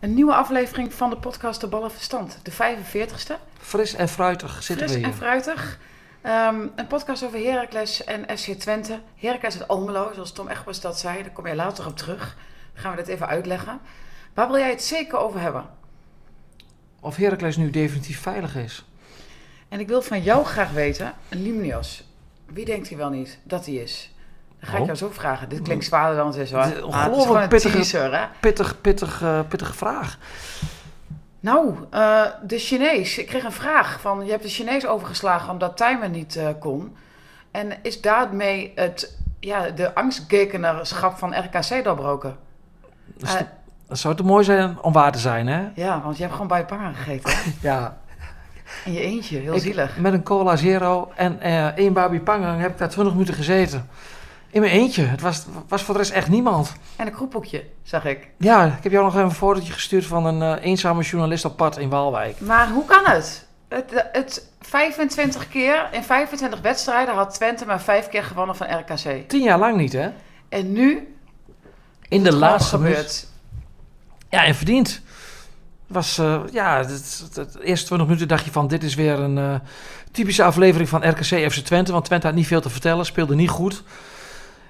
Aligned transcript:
Een 0.00 0.14
nieuwe 0.14 0.34
aflevering 0.34 0.94
van 0.94 1.10
de 1.10 1.16
podcast 1.16 1.60
De 1.60 1.66
Ballen 1.66 1.90
Verstand. 1.90 2.38
De 2.42 2.52
45ste. 2.52 3.32
fris 3.60 3.94
en 3.94 4.08
fruitig 4.08 4.62
zitten 4.62 4.88
Fris 4.88 4.98
we 4.98 5.04
en 5.04 5.10
hier. 5.10 5.18
fruitig. 5.18 5.78
Ehm, 6.22 6.66
een 6.76 6.86
podcast 6.86 7.24
over 7.24 7.38
Heracles 7.38 8.04
en 8.04 8.38
SC 8.38 8.52
Twente. 8.52 9.00
Heracles 9.16 9.58
uit 9.60 9.68
Almelo, 9.68 10.10
zoals 10.14 10.32
Tom 10.32 10.48
Egbers 10.48 10.80
dat 10.80 10.98
zei. 10.98 11.22
Daar 11.22 11.32
kom 11.32 11.46
je 11.46 11.54
later 11.54 11.86
op 11.86 11.96
terug. 11.96 12.36
Dan 12.72 12.82
gaan 12.82 12.90
we 12.90 12.96
dit 12.96 13.08
even 13.08 13.26
uitleggen. 13.26 13.80
Waar 14.34 14.46
wil 14.48 14.58
jij 14.58 14.70
het 14.70 14.82
zeker 14.82 15.18
over 15.18 15.40
hebben? 15.40 15.66
Of 17.00 17.16
Heracles 17.16 17.56
nu 17.56 17.70
definitief 17.70 18.20
veilig 18.20 18.56
is. 18.56 18.84
En 19.68 19.80
ik 19.80 19.88
wil 19.88 20.02
van 20.02 20.22
jou 20.22 20.44
graag 20.44 20.70
weten, 20.70 21.14
Limnios. 21.28 22.04
Wie 22.46 22.64
denkt 22.64 22.88
hij 22.88 22.96
wel 22.98 23.10
niet 23.10 23.38
dat 23.42 23.66
hij 23.66 23.74
is? 23.74 24.10
Ga 24.66 24.72
ik 24.74 24.80
Oh. 24.80 24.86
jou 24.86 24.98
zo 24.98 25.10
vragen. 25.12 25.48
Dit 25.48 25.62
klinkt 25.62 25.84
zwaarder 25.84 26.16
dan 26.16 26.26
het 26.26 26.36
is 26.36 26.50
het 26.50 26.82
ongelooflijk 26.82 27.42
een 27.42 27.48
pittige- 27.48 27.74
teaser, 27.76 28.18
hè? 28.18 28.24
Pittig, 28.40 28.80
pittig, 28.80 29.22
pittige 29.48 29.74
vraag. 29.74 30.18
Nou, 31.40 31.74
eh, 31.90 32.22
de 32.46 32.58
Chinees. 32.58 33.18
Ik 33.18 33.26
kreeg 33.26 33.44
een 33.44 33.52
vraag 33.52 34.00
van, 34.00 34.24
je 34.24 34.30
hebt 34.30 34.42
de 34.42 34.48
Chinees 34.48 34.86
overgeslagen 34.86 35.50
omdat 35.52 35.76
Tijmen 35.76 36.10
niet 36.10 36.36
eh, 36.36 36.48
kon. 36.60 36.96
En 37.50 37.72
is 37.82 38.00
daarmee 38.00 38.72
het, 38.74 39.18
ja, 39.40 39.70
de 39.70 39.94
angstgekenerschap 39.94 41.18
van 41.18 41.34
RKC 41.38 41.84
doorbroken? 41.84 42.36
Dus 43.16 43.34
Eh, 43.34 43.40
dat 43.88 43.98
zou 43.98 44.14
te 44.14 44.22
mooi 44.22 44.44
zijn 44.44 44.78
om 44.82 44.92
waar 44.92 45.12
te 45.12 45.18
zijn, 45.18 45.46
hè? 45.46 45.68
ja, 45.74 46.00
want 46.00 46.14
je 46.16 46.22
hebt 46.22 46.32
gewoon 46.34 46.48
bij 46.48 46.64
Pangen 46.66 46.94
gegeten. 46.94 47.32
Ja. 47.60 47.96
In 48.84 48.92
je 48.92 49.00
eentje, 49.00 49.38
heel 49.38 49.54
Ik- 49.54 49.60
zielig. 49.62 49.96
Met 49.98 50.12
een 50.12 50.22
cola 50.22 50.56
zero 50.56 51.12
en 51.14 51.40
één 51.76 51.92
babi 51.92 52.20
pangang 52.20 52.60
heb 52.60 52.70
ik 52.70 52.78
daar 52.78 52.88
20 52.88 53.12
minuten 53.12 53.34
gezeten. 53.34 53.88
In 54.50 54.60
mijn 54.60 54.72
eentje. 54.72 55.02
Het 55.02 55.20
was, 55.20 55.44
was 55.68 55.82
voor 55.82 55.94
de 55.94 56.00
rest 56.00 56.12
echt 56.12 56.28
niemand. 56.28 56.72
En 56.96 57.06
een 57.06 57.12
kroephoekje, 57.12 57.64
zag 57.82 58.04
ik. 58.04 58.28
Ja, 58.38 58.64
ik 58.64 58.82
heb 58.82 58.92
jou 58.92 59.04
nog 59.04 59.14
even 59.14 59.24
een 59.24 59.34
fotootje 59.34 59.72
gestuurd 59.72 60.06
van 60.06 60.26
een 60.26 60.58
eh, 60.58 60.64
eenzame 60.64 61.02
journalist 61.02 61.44
op 61.44 61.56
pad 61.56 61.78
in 61.78 61.88
Waalwijk. 61.88 62.40
Maar 62.40 62.68
hoe 62.70 62.84
kan 62.84 63.04
het? 63.04 63.46
Het, 63.68 64.06
het 64.12 64.50
25 64.60 65.48
keer, 65.48 65.88
in 65.92 66.02
25 66.02 66.60
wedstrijden 66.60 67.14
had 67.14 67.34
Twente 67.34 67.66
maar 67.66 67.80
5 67.80 68.08
keer 68.08 68.24
gewonnen 68.24 68.56
van 68.56 68.78
RKC. 68.78 69.28
Tien 69.28 69.42
jaar 69.42 69.58
lang 69.58 69.76
niet, 69.76 69.92
hè? 69.92 70.08
En 70.48 70.72
nu 70.72 71.16
In 72.08 72.22
de 72.22 72.36
laatste. 72.36 73.06
Ja, 74.30 74.44
en 74.44 74.54
verdiend. 74.54 75.00
Was, 75.86 76.18
eh, 76.18 76.40
ja, 76.52 76.78
het, 76.78 76.88
het, 76.88 77.36
het 77.36 77.60
eerste 77.60 77.86
20 77.86 78.06
minuten 78.06 78.28
dacht 78.28 78.44
je 78.44 78.50
van, 78.50 78.68
dit 78.68 78.82
is 78.82 78.94
weer 78.94 79.18
een 79.18 79.38
eh, 79.38 79.54
typische 80.12 80.42
aflevering 80.42 80.88
van 80.88 81.08
RKC 81.08 81.52
FC 81.52 81.58
Twente. 81.58 81.92
Want 81.92 82.04
Twente 82.04 82.26
had 82.26 82.36
niet 82.36 82.46
veel 82.46 82.60
te 82.60 82.70
vertellen, 82.70 83.06
speelde 83.06 83.34
niet 83.34 83.50
goed. 83.50 83.82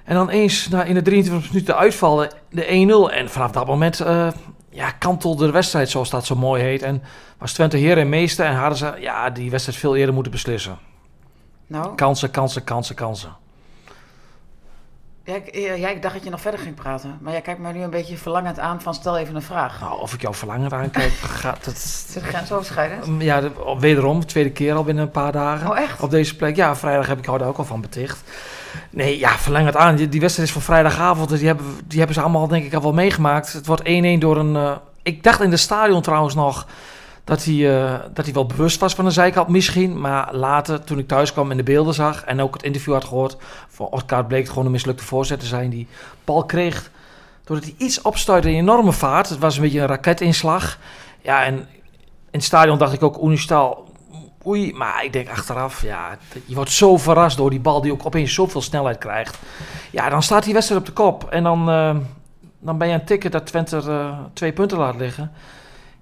En 0.07 0.15
dan 0.15 0.29
eens 0.29 0.69
na, 0.69 0.85
in 0.85 0.95
de 0.95 1.03
23 1.03 1.53
minuten 1.53 1.77
uitvallen, 1.77 2.31
de 2.51 3.09
1-0. 3.11 3.15
En 3.15 3.31
vanaf 3.31 3.51
dat 3.51 3.67
moment 3.67 4.01
eh, 4.01 4.29
ja, 4.71 4.91
kantelde 4.91 5.47
de 5.47 5.53
wedstrijd, 5.53 5.89
zoals 5.91 6.11
dat 6.11 6.27
zo 6.27 6.37
mooi 6.37 6.63
heet. 6.63 6.83
En 6.83 7.03
was 7.39 7.53
Twente 7.53 7.77
heer 7.77 7.99
en 7.99 8.09
meester 8.09 8.47
en 8.47 8.55
hadden 8.55 8.79
ze 8.79 8.95
ja, 9.01 9.31
die 9.31 9.51
wedstrijd 9.51 9.79
veel 9.79 9.97
eerder 9.97 10.15
moeten 10.15 10.33
beslissen. 10.33 10.79
Nou, 11.67 11.95
Kansen, 11.95 12.31
kansen, 12.31 12.65
kansen, 12.65 12.95
kansen. 12.95 13.37
Ja, 15.27 15.35
ik, 15.35 15.55
ja, 15.79 15.89
ik 15.89 16.03
dacht 16.03 16.15
dat 16.15 16.25
je 16.25 16.31
nog 16.31 16.41
verder 16.41 16.61
ging 16.61 16.75
praten. 16.75 17.19
Maar 17.21 17.33
jij 17.33 17.41
kijkt 17.41 17.61
mij 17.61 17.73
nu 17.73 17.83
een 17.83 17.91
beetje 17.91 18.17
verlangend 18.17 18.59
aan 18.59 18.81
van 18.81 18.95
stel 18.95 19.19
even 19.19 19.35
een 19.35 19.43
vraag. 19.43 19.81
Nou, 19.81 20.01
of 20.01 20.13
ik 20.15 20.21
jou 20.21 20.35
verlangen 20.35 20.73
aankijk, 20.73 21.13
gaat 21.43 21.65
het... 21.65 21.77
Is 21.77 22.15
het 22.15 22.25
grensoverschrijdend? 22.25 23.23
Ja, 23.23 23.41
de- 23.41 23.77
wederom, 23.79 24.27
tweede 24.27 24.51
keer 24.51 24.75
al 24.75 24.85
binnen 24.85 25.05
een 25.05 25.11
paar 25.11 25.33
dagen. 25.33 25.71
Oh, 25.71 25.79
echt? 25.79 26.01
Op 26.01 26.11
deze 26.11 26.37
plek. 26.37 26.57
Ja, 26.57 26.77
vrijdag 26.77 27.07
heb 27.07 27.19
ik 27.19 27.25
jou 27.25 27.39
daar 27.39 27.49
ook 27.49 27.59
al 27.59 27.65
van 27.65 27.81
beticht. 27.81 28.23
Nee, 28.91 29.19
ja, 29.19 29.29
verleng 29.39 29.67
het 29.67 29.77
aan. 29.77 29.97
Die, 29.97 30.09
die 30.09 30.21
wedstrijd 30.21 30.49
is 30.49 30.55
van 30.55 30.65
vrijdagavond. 30.65 31.29
dus 31.29 31.39
Die 31.39 31.49
hebben, 31.49 31.67
die 31.85 31.99
hebben 31.99 32.17
ze 32.17 32.23
allemaal 32.23 32.49
denk 32.49 32.65
ik 32.65 32.75
al 32.75 32.83
wel 32.83 32.93
meegemaakt. 32.93 33.53
Het 33.53 33.67
wordt 33.67 33.83
1-1 33.83 33.85
door 34.19 34.37
een... 34.37 34.57
eh, 34.57 34.77
ik 35.03 35.23
dacht 35.23 35.41
in 35.41 35.51
de 35.51 35.57
stadion 35.57 36.03
trouwens 36.03 36.35
nog 36.35 36.67
dat 37.27 37.45
hij, 37.45 37.85
eh, 37.85 38.01
dat 38.13 38.25
hij 38.25 38.35
wel 38.35 38.47
bewust 38.47 38.81
was 38.81 38.95
van 38.95 39.05
de 39.05 39.11
zijkant 39.11 39.49
misschien. 39.49 40.01
Maar 40.01 40.35
later, 40.35 40.85
toen 40.85 40.99
ik 40.99 41.09
thuis 41.09 41.33
kwam 41.33 41.51
en 41.51 41.57
de 41.57 41.63
beelden 41.63 41.95
zag... 41.95 42.25
en 42.25 42.41
ook 42.41 42.55
het 42.55 42.63
interview 42.63 42.93
had 42.93 43.05
gehoord... 43.05 43.37
van 43.69 43.87
Orkaart 43.87 44.29
bleek 44.29 44.41
het 44.41 44.49
gewoon 44.49 44.65
een 44.65 44.71
mislukte 44.71 45.05
voorzet 45.05 45.41
te 45.41 45.47
zijn... 45.47 45.71
die 45.71 45.89
bal 46.25 46.45
kreeg 46.45 46.91
doordat 47.45 47.65
hij 47.65 47.75
iets 47.79 48.03
opstuitte 48.03 48.51
in 48.51 48.57
enorme 48.57 48.93
vaart. 48.93 49.29
Het 49.29 49.39
was 49.39 49.57
een 49.57 49.63
beetje 49.63 49.81
een 49.81 49.87
raketinslag. 49.87 50.79
Ja, 51.23 51.45
en 51.45 51.55
in 51.55 51.67
het 52.31 52.45
stadion 52.45 52.79
dacht 52.79 52.93
ik 52.93 53.03
ook 53.03 53.23
Unistal... 53.23 53.85
Oei, 54.47 54.73
maar 54.73 55.05
ik 55.05 55.13
denk 55.13 55.29
achteraf, 55.29 55.83
ja, 55.83 56.19
je 56.45 56.55
wordt 56.55 56.71
zo 56.71 56.97
verrast 56.97 57.37
door 57.37 57.51
die 57.51 57.61
bal 57.61 57.81
die 57.81 57.93
ook 57.93 58.07
opeens 58.07 58.35
zoveel 58.35 58.63
snelheid 58.63 58.99
krijgt. 58.99 59.39
Ja, 59.91 60.09
dan 60.09 60.23
staat 60.23 60.45
die 60.45 60.53
wedstrijd 60.53 60.81
op 60.81 60.87
de 60.87 60.93
kop. 60.93 61.31
En 61.31 61.43
dan, 61.43 61.71
eh, 61.71 61.97
dan 62.59 62.79
ben 62.79 62.89
je 62.89 62.93
het 62.93 63.07
tikken 63.07 63.31
dat 63.31 63.47
Twente 63.47 63.77
eh, 63.77 64.19
twee 64.33 64.53
punten 64.53 64.79
laat 64.79 64.97
liggen. 64.97 65.33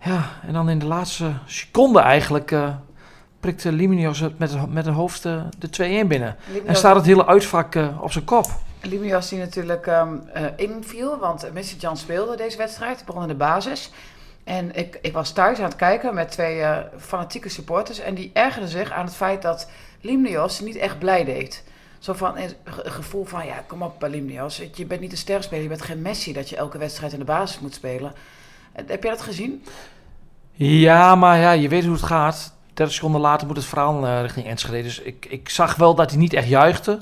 Ja, 0.04 0.30
en 0.46 0.52
dan 0.52 0.68
in 0.70 0.78
de 0.78 0.86
laatste 0.86 1.32
seconde 1.46 2.00
eigenlijk 2.00 2.50
uh, 2.50 2.74
prikte 3.40 3.72
Liminios 3.72 4.20
het 4.20 4.38
met, 4.38 4.50
het- 4.52 4.72
met 4.72 4.86
een 4.86 4.92
hoofd 4.92 5.24
eh, 5.24 5.42
de 5.58 6.02
2-1 6.04 6.06
binnen. 6.08 6.36
En 6.66 6.76
staat 6.76 6.96
het 6.96 7.04
hele 7.06 7.26
uitvak 7.26 7.74
eh, 7.74 8.02
op 8.02 8.12
zijn 8.12 8.24
kop. 8.24 8.46
Limios 8.82 9.28
die 9.28 9.38
natuurlijk 9.38 9.86
ehm, 9.86 10.16
eh, 10.32 10.42
inviel, 10.56 11.18
want 11.18 11.52
Mr. 11.52 11.62
Jan 11.78 11.96
speelde 11.96 12.36
deze 12.36 12.56
wedstrijd, 12.56 13.02
begon 13.06 13.22
in 13.22 13.28
de 13.28 13.34
basis. 13.34 13.90
En 14.44 14.74
ik, 14.76 14.98
ik 15.02 15.12
was 15.12 15.32
thuis 15.32 15.58
aan 15.58 15.64
het 15.64 15.76
kijken 15.76 16.14
met 16.14 16.30
twee 16.30 16.60
eh, 16.60 16.78
fanatieke 16.98 17.48
supporters 17.48 17.98
en 17.98 18.14
die 18.14 18.30
ergerden 18.32 18.68
zich 18.70 18.90
aan 18.92 19.04
het 19.04 19.14
feit 19.14 19.42
dat 19.42 19.68
Limnios 20.00 20.60
niet 20.60 20.76
echt 20.76 20.98
blij 20.98 21.24
deed. 21.24 21.64
Zo 21.98 22.12
van 22.12 22.36
een 22.38 22.50
ge- 22.64 22.90
gevoel 22.90 23.24
van, 23.24 23.46
ja, 23.46 23.64
kom 23.66 23.82
op 23.82 24.02
Limnios, 24.08 24.62
je 24.74 24.86
bent 24.86 25.00
niet 25.00 25.12
een 25.12 25.18
sterspeler, 25.18 25.62
je 25.62 25.68
bent 25.68 25.82
geen 25.82 26.02
Messi 26.02 26.32
dat 26.32 26.48
je 26.48 26.56
elke 26.56 26.78
wedstrijd 26.78 27.12
in 27.12 27.18
de 27.18 27.24
basis 27.24 27.60
moet 27.60 27.74
spelen. 27.74 28.12
Eh, 28.72 28.84
Heb 28.86 29.02
jij 29.02 29.12
dat 29.12 29.22
gezien? 29.22 29.64
Ja, 30.56 31.14
maar 31.14 31.38
ja, 31.38 31.50
je 31.52 31.68
weet 31.68 31.84
hoe 31.84 31.92
het 31.92 32.02
gaat. 32.02 32.52
30 32.74 32.94
seconden 32.94 33.20
later 33.20 33.46
moet 33.46 33.56
het 33.56 33.66
verhaal 33.66 34.06
eh, 34.06 34.20
richting 34.20 34.46
Enschede. 34.46 34.82
Dus 34.82 35.00
ik, 35.00 35.26
ik 35.28 35.48
zag 35.48 35.74
wel 35.76 35.94
dat 35.94 36.10
hij 36.10 36.18
niet 36.18 36.32
echt 36.32 36.48
juichte. 36.48 37.00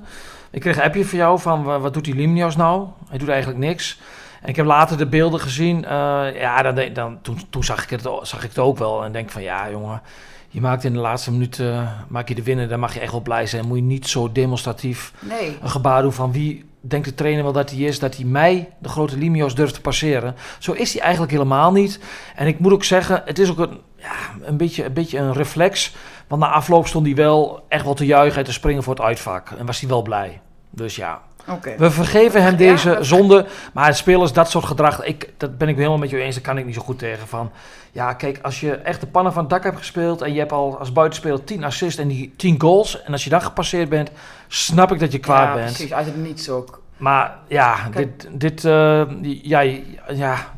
Ik 0.51 0.61
kreeg 0.61 0.77
een 0.77 0.83
appje 0.83 1.05
van 1.07 1.19
jou 1.19 1.41
van 1.41 1.63
wa- 1.63 1.79
wat 1.81 1.95
doet 1.95 2.05
die 2.05 2.15
Limnios 2.15 2.57
nou? 2.57 2.87
Hij 3.09 3.19
doet 3.19 3.29
eigenlijk 3.29 3.59
niks. 3.61 4.01
En 4.43 4.49
ik 4.49 4.57
heb 4.57 4.67
later 4.67 4.97
de 4.99 5.07
beelden 5.07 5.41
gezien. 5.41 5.85
eh, 5.85 6.41
ja, 6.41 6.63
dan, 6.63 6.93
dan, 6.93 7.19
toen, 7.23 7.39
toen 7.51 7.65
zag, 7.65 7.83
ik 7.83 7.91
het, 7.91 8.03
zag 8.23 8.43
ik 8.43 8.49
het 8.49 8.59
ook 8.59 8.79
wel. 8.79 9.05
En 9.05 9.13
denk 9.13 9.31
van 9.31 9.43
ja, 9.43 9.71
jongen. 9.71 10.03
Je 10.49 10.61
maakt 10.61 10.85
in 10.85 10.93
de 10.93 10.99
laatste 10.99 11.31
minuut 11.33 11.59
eh, 11.59 11.89
maak 12.09 12.29
je 12.29 12.35
de 12.35 12.43
winnen. 12.43 12.69
Dan 12.69 12.81
mag 12.81 12.95
je 12.95 13.01
echt 13.01 13.13
wel 13.13 13.21
blij 13.21 13.47
zijn. 13.47 13.67
Moet 13.67 13.77
je 13.77 13.83
niet 13.83 14.09
zo 14.09 14.33
demonstratief 14.33 15.13
Nee. 15.21 15.59
een 15.63 15.71
gebaar 15.71 16.03
doen 16.03 16.13
van 16.13 16.33
wie 16.33 16.65
denkt 16.83 17.09
de 17.09 17.15
trainer 17.15 17.43
wel 17.43 17.53
dat 17.53 17.71
hij 17.71 17.79
is, 17.79 17.99
dat 17.99 18.17
hij 18.17 18.25
mij, 18.25 18.69
de 18.79 18.89
grote 18.89 19.17
Limios, 19.17 19.55
durft 19.55 19.75
te 19.75 19.81
passeren. 19.81 20.35
Zo 20.59 20.73
is 20.73 20.93
hij 20.93 21.03
eigenlijk 21.03 21.33
helemaal 21.33 21.73
niet. 21.73 22.01
En 22.35 22.47
ik 22.47 22.59
moet 22.59 22.73
ook 22.73 22.85
zeggen, 22.85 23.23
het 23.25 23.39
is 23.39 23.51
ook 23.51 23.59
een, 23.59 23.81
ja, 23.97 24.15
een, 24.41 24.57
beetje, 24.57 24.85
een 24.85 24.93
beetje 24.93 25.19
een 25.19 25.33
reflex. 25.33 25.95
Want 26.29 26.43
na 26.43 26.51
afloop 26.51 26.87
stond 26.87 27.07
hij 27.07 27.15
wel 27.15 27.65
echt 27.69 27.85
wel 27.85 27.95
te 27.95 28.07
juichen 28.07 28.39
en 28.39 28.45
te 28.45 28.53
springen 28.53 28.83
voor 28.83 28.95
het 28.95 29.03
uitvak. 29.03 29.51
En 29.51 29.67
was 29.67 29.81
hij 29.81 29.89
wel 29.89 30.03
blij. 30.03 30.41
Dus 30.71 30.97
ja, 30.97 31.23
Oké. 31.49 31.75
we 31.79 31.91
vergeven 31.91 32.43
hem 32.43 32.57
deze 32.57 32.99
zonde. 33.01 33.47
Maar 33.73 33.95
spelers, 33.95 34.33
dat 34.33 34.51
soort 34.51 34.65
gedrag, 34.65 35.05
ik, 35.05 35.29
dat 35.37 35.59
ben 35.59 35.69
ik 35.69 35.77
helemaal 35.77 35.99
met 35.99 36.11
je 36.11 36.19
eens. 36.19 36.35
Daar 36.35 36.45
kan 36.45 36.59
ik 36.59 36.65
niet 36.65 36.75
zo 36.75 36.83
goed 36.83 36.99
tegen. 36.99 37.29
Van, 37.29 37.51
ja, 37.93 38.13
kijk, 38.13 38.39
als 38.43 38.61
je 38.61 38.75
echt 38.75 39.01
de 39.01 39.07
pannen 39.07 39.33
van 39.33 39.43
het 39.43 39.51
dak 39.51 39.63
hebt 39.63 39.77
gespeeld... 39.77 40.23
en 40.23 40.33
je 40.33 40.39
hebt 40.39 40.53
al 40.53 40.79
als 40.79 40.93
buitenspeler 40.93 41.45
10 41.45 41.65
assists 41.65 42.01
en 42.01 42.09
die 42.09 42.35
10 42.37 42.61
goals... 42.61 43.03
en 43.03 43.13
als 43.13 43.25
je 43.25 43.31
dan 43.31 43.43
gepasseerd 43.43 43.89
bent, 43.89 44.11
snap 44.49 44.93
ik 44.93 44.99
dat 44.99 45.13
je 45.13 45.19
kwaad 45.19 45.47
ja, 45.47 45.55
bent. 45.55 45.73
precies, 45.73 45.93
uit 45.93 46.07
het 46.07 46.17
niets 46.17 46.49
ook. 46.49 46.81
Maar 46.97 47.39
ja, 47.49 47.89
Kijk. 47.91 48.21
dit, 48.21 48.41
dit 48.41 48.65
eh, 48.65 49.03
ja, 49.43 49.61
ja, 50.09 50.53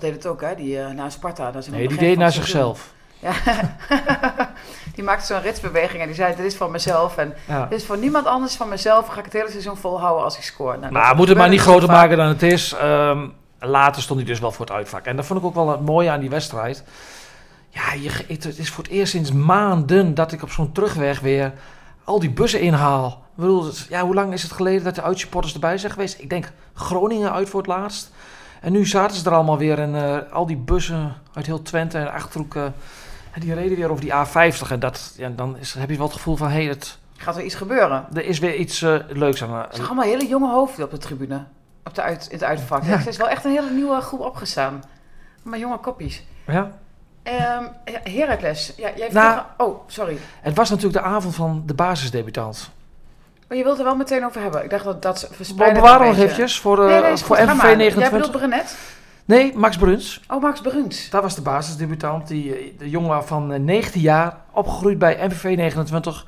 het 0.00 0.26
ook, 0.26 0.40
hè, 0.40 0.54
die 0.54 0.80
eh, 0.80 0.90
naar 0.90 1.10
Sparta. 1.10 1.50
Dat 1.50 1.62
is 1.62 1.66
in 1.66 1.72
het 1.72 1.80
nee, 1.80 1.90
die 1.90 1.98
deed 1.98 2.18
naar 2.18 2.32
zichzelf. 2.32 2.92
Ja. 3.18 3.32
die 4.94 5.04
maakte 5.04 5.26
zo'n 5.26 5.40
ritsbeweging 5.40 6.00
en 6.00 6.06
die 6.06 6.16
zei: 6.16 6.36
Dit 6.36 6.44
is 6.44 6.54
van 6.56 6.70
mezelf. 6.70 7.16
En 7.16 7.34
Ja. 7.46 7.66
dit 7.66 7.78
is 7.80 7.86
voor 7.86 7.98
niemand 7.98 8.26
anders 8.26 8.54
van 8.54 8.68
mezelf. 8.68 9.06
Ga 9.06 9.18
ik 9.18 9.24
het 9.24 9.32
hele 9.32 9.50
seizoen 9.50 9.76
volhouden 9.76 10.24
als 10.24 10.36
ik 10.36 10.42
score. 10.42 10.78
Nou, 10.78 10.92
Maar 10.92 11.16
moet 11.16 11.28
het 11.28 11.38
maar 11.38 11.48
niet 11.48 11.60
gebeurde 11.60 11.80
groter 11.86 12.00
maken 12.00 12.16
dan 12.16 12.26
het 12.28 12.42
is. 12.42 12.72
Ehm, 12.72 13.26
later 13.58 14.02
stond 14.02 14.18
hij 14.20 14.28
dus 14.28 14.40
wel 14.40 14.52
voor 14.52 14.66
het 14.66 14.74
uitvak. 14.74 15.04
En 15.04 15.16
dat 15.16 15.26
vond 15.26 15.38
ik 15.40 15.44
ook 15.46 15.54
wel 15.54 15.70
het 15.70 15.80
mooie 15.80 16.10
aan 16.10 16.20
die 16.20 16.30
wedstrijd. 16.30 16.84
Ja, 17.68 17.92
je, 17.92 18.10
het 18.28 18.44
het 18.44 18.58
is 18.58 18.70
voor 18.70 18.84
het 18.84 18.92
eerst 18.92 19.12
sinds 19.12 19.32
maanden 19.32 20.14
dat 20.14 20.32
ik 20.32 20.42
op 20.42 20.50
zo'n 20.50 20.72
terugweg 20.72 21.20
weer 21.20 21.52
al 22.04 22.18
die 22.20 22.30
bussen 22.30 22.60
inhaal. 22.60 23.06
Ik 23.08 23.40
bedoel, 23.42 23.64
het- 23.64 23.86
ja, 23.88 24.00
hoe 24.02 24.14
lang 24.14 24.32
is 24.32 24.42
het 24.42 24.52
geleden 24.52 24.84
dat 24.84 24.94
de 24.94 25.02
uitsupporters 25.02 25.54
erbij 25.54 25.78
zijn 25.78 25.92
geweest? 25.92 26.20
Ik 26.20 26.30
denk 26.30 26.52
Groningen 26.74 27.32
uit 27.32 27.48
voor 27.48 27.60
het 27.60 27.68
laatst. 27.68 28.10
En 28.60 28.72
nu 28.72 28.86
zaten 28.86 29.16
ze 29.16 29.24
er 29.28 29.34
allemaal 29.34 29.58
weer 29.58 29.78
en 29.78 29.94
eh, 29.94 30.32
al 30.32 30.46
die 30.46 30.56
bussen 30.56 31.14
uit 31.34 31.46
heel 31.46 31.62
Twente 31.62 31.98
en 31.98 32.12
Achterhoek, 32.12 32.54
die 33.40 33.54
reden 33.54 33.76
weer 33.76 33.90
over 33.90 34.04
die 34.04 34.12
A50. 34.12 34.70
En 34.70 34.80
dat, 34.80 35.14
ja, 35.16 35.28
dan 35.28 35.56
is, 35.58 35.74
heb 35.74 35.90
je 35.90 35.96
wel 35.96 36.06
het 36.06 36.14
gevoel 36.16 36.36
van, 36.36 36.48
hé, 36.48 36.54
hey, 36.54 36.64
het, 36.64 36.98
Gaat 37.16 37.36
er 37.36 37.42
iets 37.44 37.54
gebeuren? 37.54 38.06
er 38.14 38.24
is 38.24 38.38
weer 38.38 38.54
iets 38.54 38.82
eh, 38.82 38.94
leuks 39.08 39.42
aan. 39.42 39.50
Er 39.54 39.66
zijn 39.70 39.86
allemaal 39.86 40.04
hele 40.04 40.26
jonge 40.26 40.50
hoofden 40.50 40.84
op 40.84 40.90
de 40.90 40.98
tribune. 40.98 41.44
Op 41.84 41.94
de 41.94 42.02
uit, 42.02 42.26
in 42.26 42.36
het 42.38 42.44
uitvak. 42.44 42.84
Ja. 42.84 42.92
Er 42.92 43.08
is 43.08 43.16
wel 43.16 43.28
echt 43.28 43.44
een 43.44 43.50
hele 43.50 43.70
nieuwe 43.70 44.00
groep 44.00 44.20
opgestaan. 44.20 44.82
Maar 45.42 45.58
jonge 45.58 45.78
koppies. 45.78 46.24
ja. 46.46 46.70
Ehm 47.22 47.64
Heracles. 48.02 48.72
Ja, 48.76 48.90
jij 48.96 49.08
Nou- 49.12 49.40
Oh, 49.56 49.80
sorry. 49.86 50.18
Het 50.40 50.56
was 50.56 50.70
natuurlijk 50.70 51.04
de 51.04 51.10
avond 51.10 51.34
van 51.34 51.62
de 51.66 51.74
basisdebutant. 51.74 52.70
Maar 53.48 53.56
je 53.56 53.64
wilt 53.64 53.78
er 53.78 53.84
wel 53.84 53.96
meteen 53.96 54.24
over 54.24 54.40
hebben. 54.40 54.64
Ik 54.64 54.70
dacht 54.70 54.84
dat 54.84 55.02
dat 55.02 55.26
We 55.28 55.34
verspreiden. 55.34 55.82
bewaren 55.82 56.06
nog 56.06 56.16
eventjes 56.16 56.60
voor, 56.60 56.88
eh, 56.88 57.00
Nee, 57.02 57.16
voor 57.16 57.36
goed, 57.36 57.46
ga 57.46 57.52
MVV 57.52 57.56
maar. 57.56 57.66
Jij 57.66 57.76
29. 57.76 58.10
bedoelt 58.10 58.36
Brenet? 58.50 58.76
Nee, 59.24 59.56
Max 59.56 59.76
Bruns. 59.76 60.20
Oh, 60.28 60.42
Max 60.42 60.60
Bruns. 60.60 61.10
Dat 61.10 61.22
was 61.22 61.34
de 61.34 61.42
basisdebutant. 61.42 62.28
Die, 62.28 62.56
eh, 62.56 62.78
de 62.78 62.90
jongen 62.90 63.24
van 63.26 63.52
eh, 63.52 63.60
19 63.60 64.00
jaar, 64.00 64.36
opgegroeid 64.52 64.98
bij 64.98 65.26
MVV 65.26 65.56
29. 65.56 66.26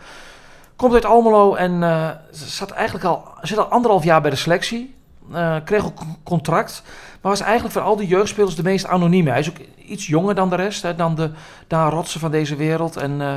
Komt 0.77 0.95
uit 0.95 1.05
Almelo 1.05 1.55
en 1.55 1.83
eh, 1.83 2.11
zat 2.31 2.71
eigenlijk 2.71 3.05
al, 3.07 3.25
zit 3.43 3.59
al 3.59 3.65
anderhalf 3.65 4.05
jaar 4.05 4.21
bij 4.21 4.31
de 4.31 4.37
selectie. 4.37 4.95
Eh, 5.33 5.57
kreeg 5.65 5.85
ook 5.85 6.01
een 6.01 6.17
contract. 6.23 6.83
Maar 7.21 7.31
was 7.31 7.41
eigenlijk 7.41 7.75
van 7.75 7.83
al 7.83 7.97
die 7.97 8.07
jeugdspelers 8.07 8.55
de 8.55 8.63
meest 8.63 8.87
anonieme. 8.87 9.31
Hij 9.31 9.39
is 9.39 9.49
ook 9.49 9.59
iets 9.87 10.07
jonger 10.07 10.35
dan 10.35 10.51
de 10.51 10.57
rest. 10.57 10.83
Hè, 10.83 10.95
dan 10.95 11.15
de 11.15 11.31
Daan 11.67 11.91
Rotsen 11.91 12.21
van 12.21 12.31
deze 12.31 12.57
wereld. 12.57 12.97
En, 12.97 13.21
eh, 13.21 13.37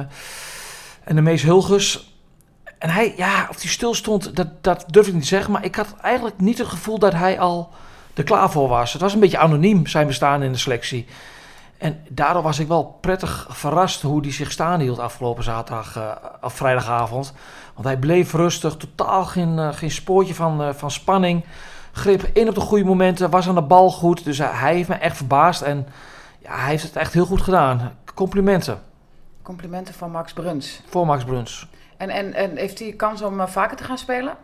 en 1.03 1.15
de 1.15 1.21
Mees 1.21 1.43
Hulges. 1.43 2.13
En 2.77 2.89
hij, 2.89 3.13
ja, 3.17 3.47
of 3.49 3.61
hij 3.61 3.71
stil 3.71 3.93
stond, 3.93 4.35
dat, 4.35 4.63
dat 4.63 4.85
durf 4.87 5.07
ik 5.07 5.13
niet 5.13 5.21
te 5.21 5.27
zeggen. 5.27 5.51
Maar 5.51 5.65
ik 5.65 5.75
had 5.75 5.95
eigenlijk 6.01 6.39
niet 6.39 6.57
het 6.57 6.67
gevoel 6.67 6.99
dat 6.99 7.13
hij 7.13 7.39
al 7.39 7.73
er 8.19 8.25
klaar 8.25 8.51
voor 8.51 8.67
was. 8.67 8.93
Het 8.93 9.01
was 9.01 9.13
een 9.13 9.19
beetje 9.19 9.37
anoniem, 9.37 9.87
zijn 9.87 10.07
bestaan 10.07 10.43
in 10.43 10.51
de 10.51 10.57
selectie. 10.57 11.05
En 11.77 12.03
daardoor 12.09 12.43
was 12.43 12.59
ik 12.59 12.67
wel 12.67 12.97
prettig 13.01 13.47
verrast 13.49 14.01
hoe 14.01 14.21
hij 14.21 14.31
zich 14.31 14.51
staan 14.51 14.79
hield 14.79 14.99
afgelopen 14.99 15.43
zaterdag 15.43 15.97
eh, 15.97 16.11
of 16.41 16.53
vrijdagavond. 16.53 17.33
Want 17.73 17.87
hij 17.87 17.97
bleef 17.97 18.33
rustig, 18.33 18.75
totaal 18.77 19.25
geen, 19.25 19.59
eh, 19.59 19.73
geen 19.73 19.91
spoortje 19.91 20.33
van, 20.33 20.61
eh, 20.63 20.73
van 20.73 20.91
spanning. 20.91 21.45
Greep 21.91 22.29
in 22.33 22.47
op 22.47 22.55
de 22.55 22.61
goede 22.61 22.83
momenten, 22.83 23.29
was 23.29 23.47
aan 23.47 23.55
de 23.55 23.61
bal 23.61 23.91
goed. 23.91 24.23
Dus 24.23 24.37
hij, 24.37 24.73
heeft 24.75 24.89
me 24.89 24.95
echt 24.95 25.17
verbaasd 25.17 25.61
en 25.61 25.87
ja, 26.39 26.55
hij 26.55 26.69
heeft 26.69 26.83
het 26.83 26.95
echt 26.95 27.13
heel 27.13 27.25
goed 27.25 27.41
gedaan. 27.41 27.97
Complimenten 28.13 28.81
Complimenten 29.41 29.93
van 29.93 30.11
Max 30.11 30.33
Bruns. 30.33 30.81
voor 30.85 31.05
Max 31.05 31.23
Bruns. 31.23 31.67
En, 31.97 32.09
en, 32.09 32.33
en 32.33 32.55
heeft 32.55 32.79
hij 32.79 32.93
kans 32.93 33.21
om 33.21 33.47
vaker 33.47 33.77
te 33.77 33.83
gaan 33.83 33.97
spelen? 33.97 34.37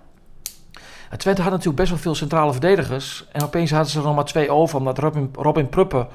Twente 1.17 1.41
had 1.41 1.51
natuurlijk 1.51 1.77
best 1.77 1.89
wel 1.89 1.99
veel 1.99 2.15
centrale 2.15 2.51
verdedigers. 2.51 3.25
En 3.31 3.43
opeens 3.43 3.71
hadden 3.71 3.89
ze 3.89 3.97
er 3.97 4.05
nog 4.05 4.15
maar 4.15 4.25
twee 4.25 4.51
over, 4.51 4.77
omdat 4.77 4.97
Robin, 4.97 5.29
Robin 5.33 5.69
Pruppen 5.69 6.07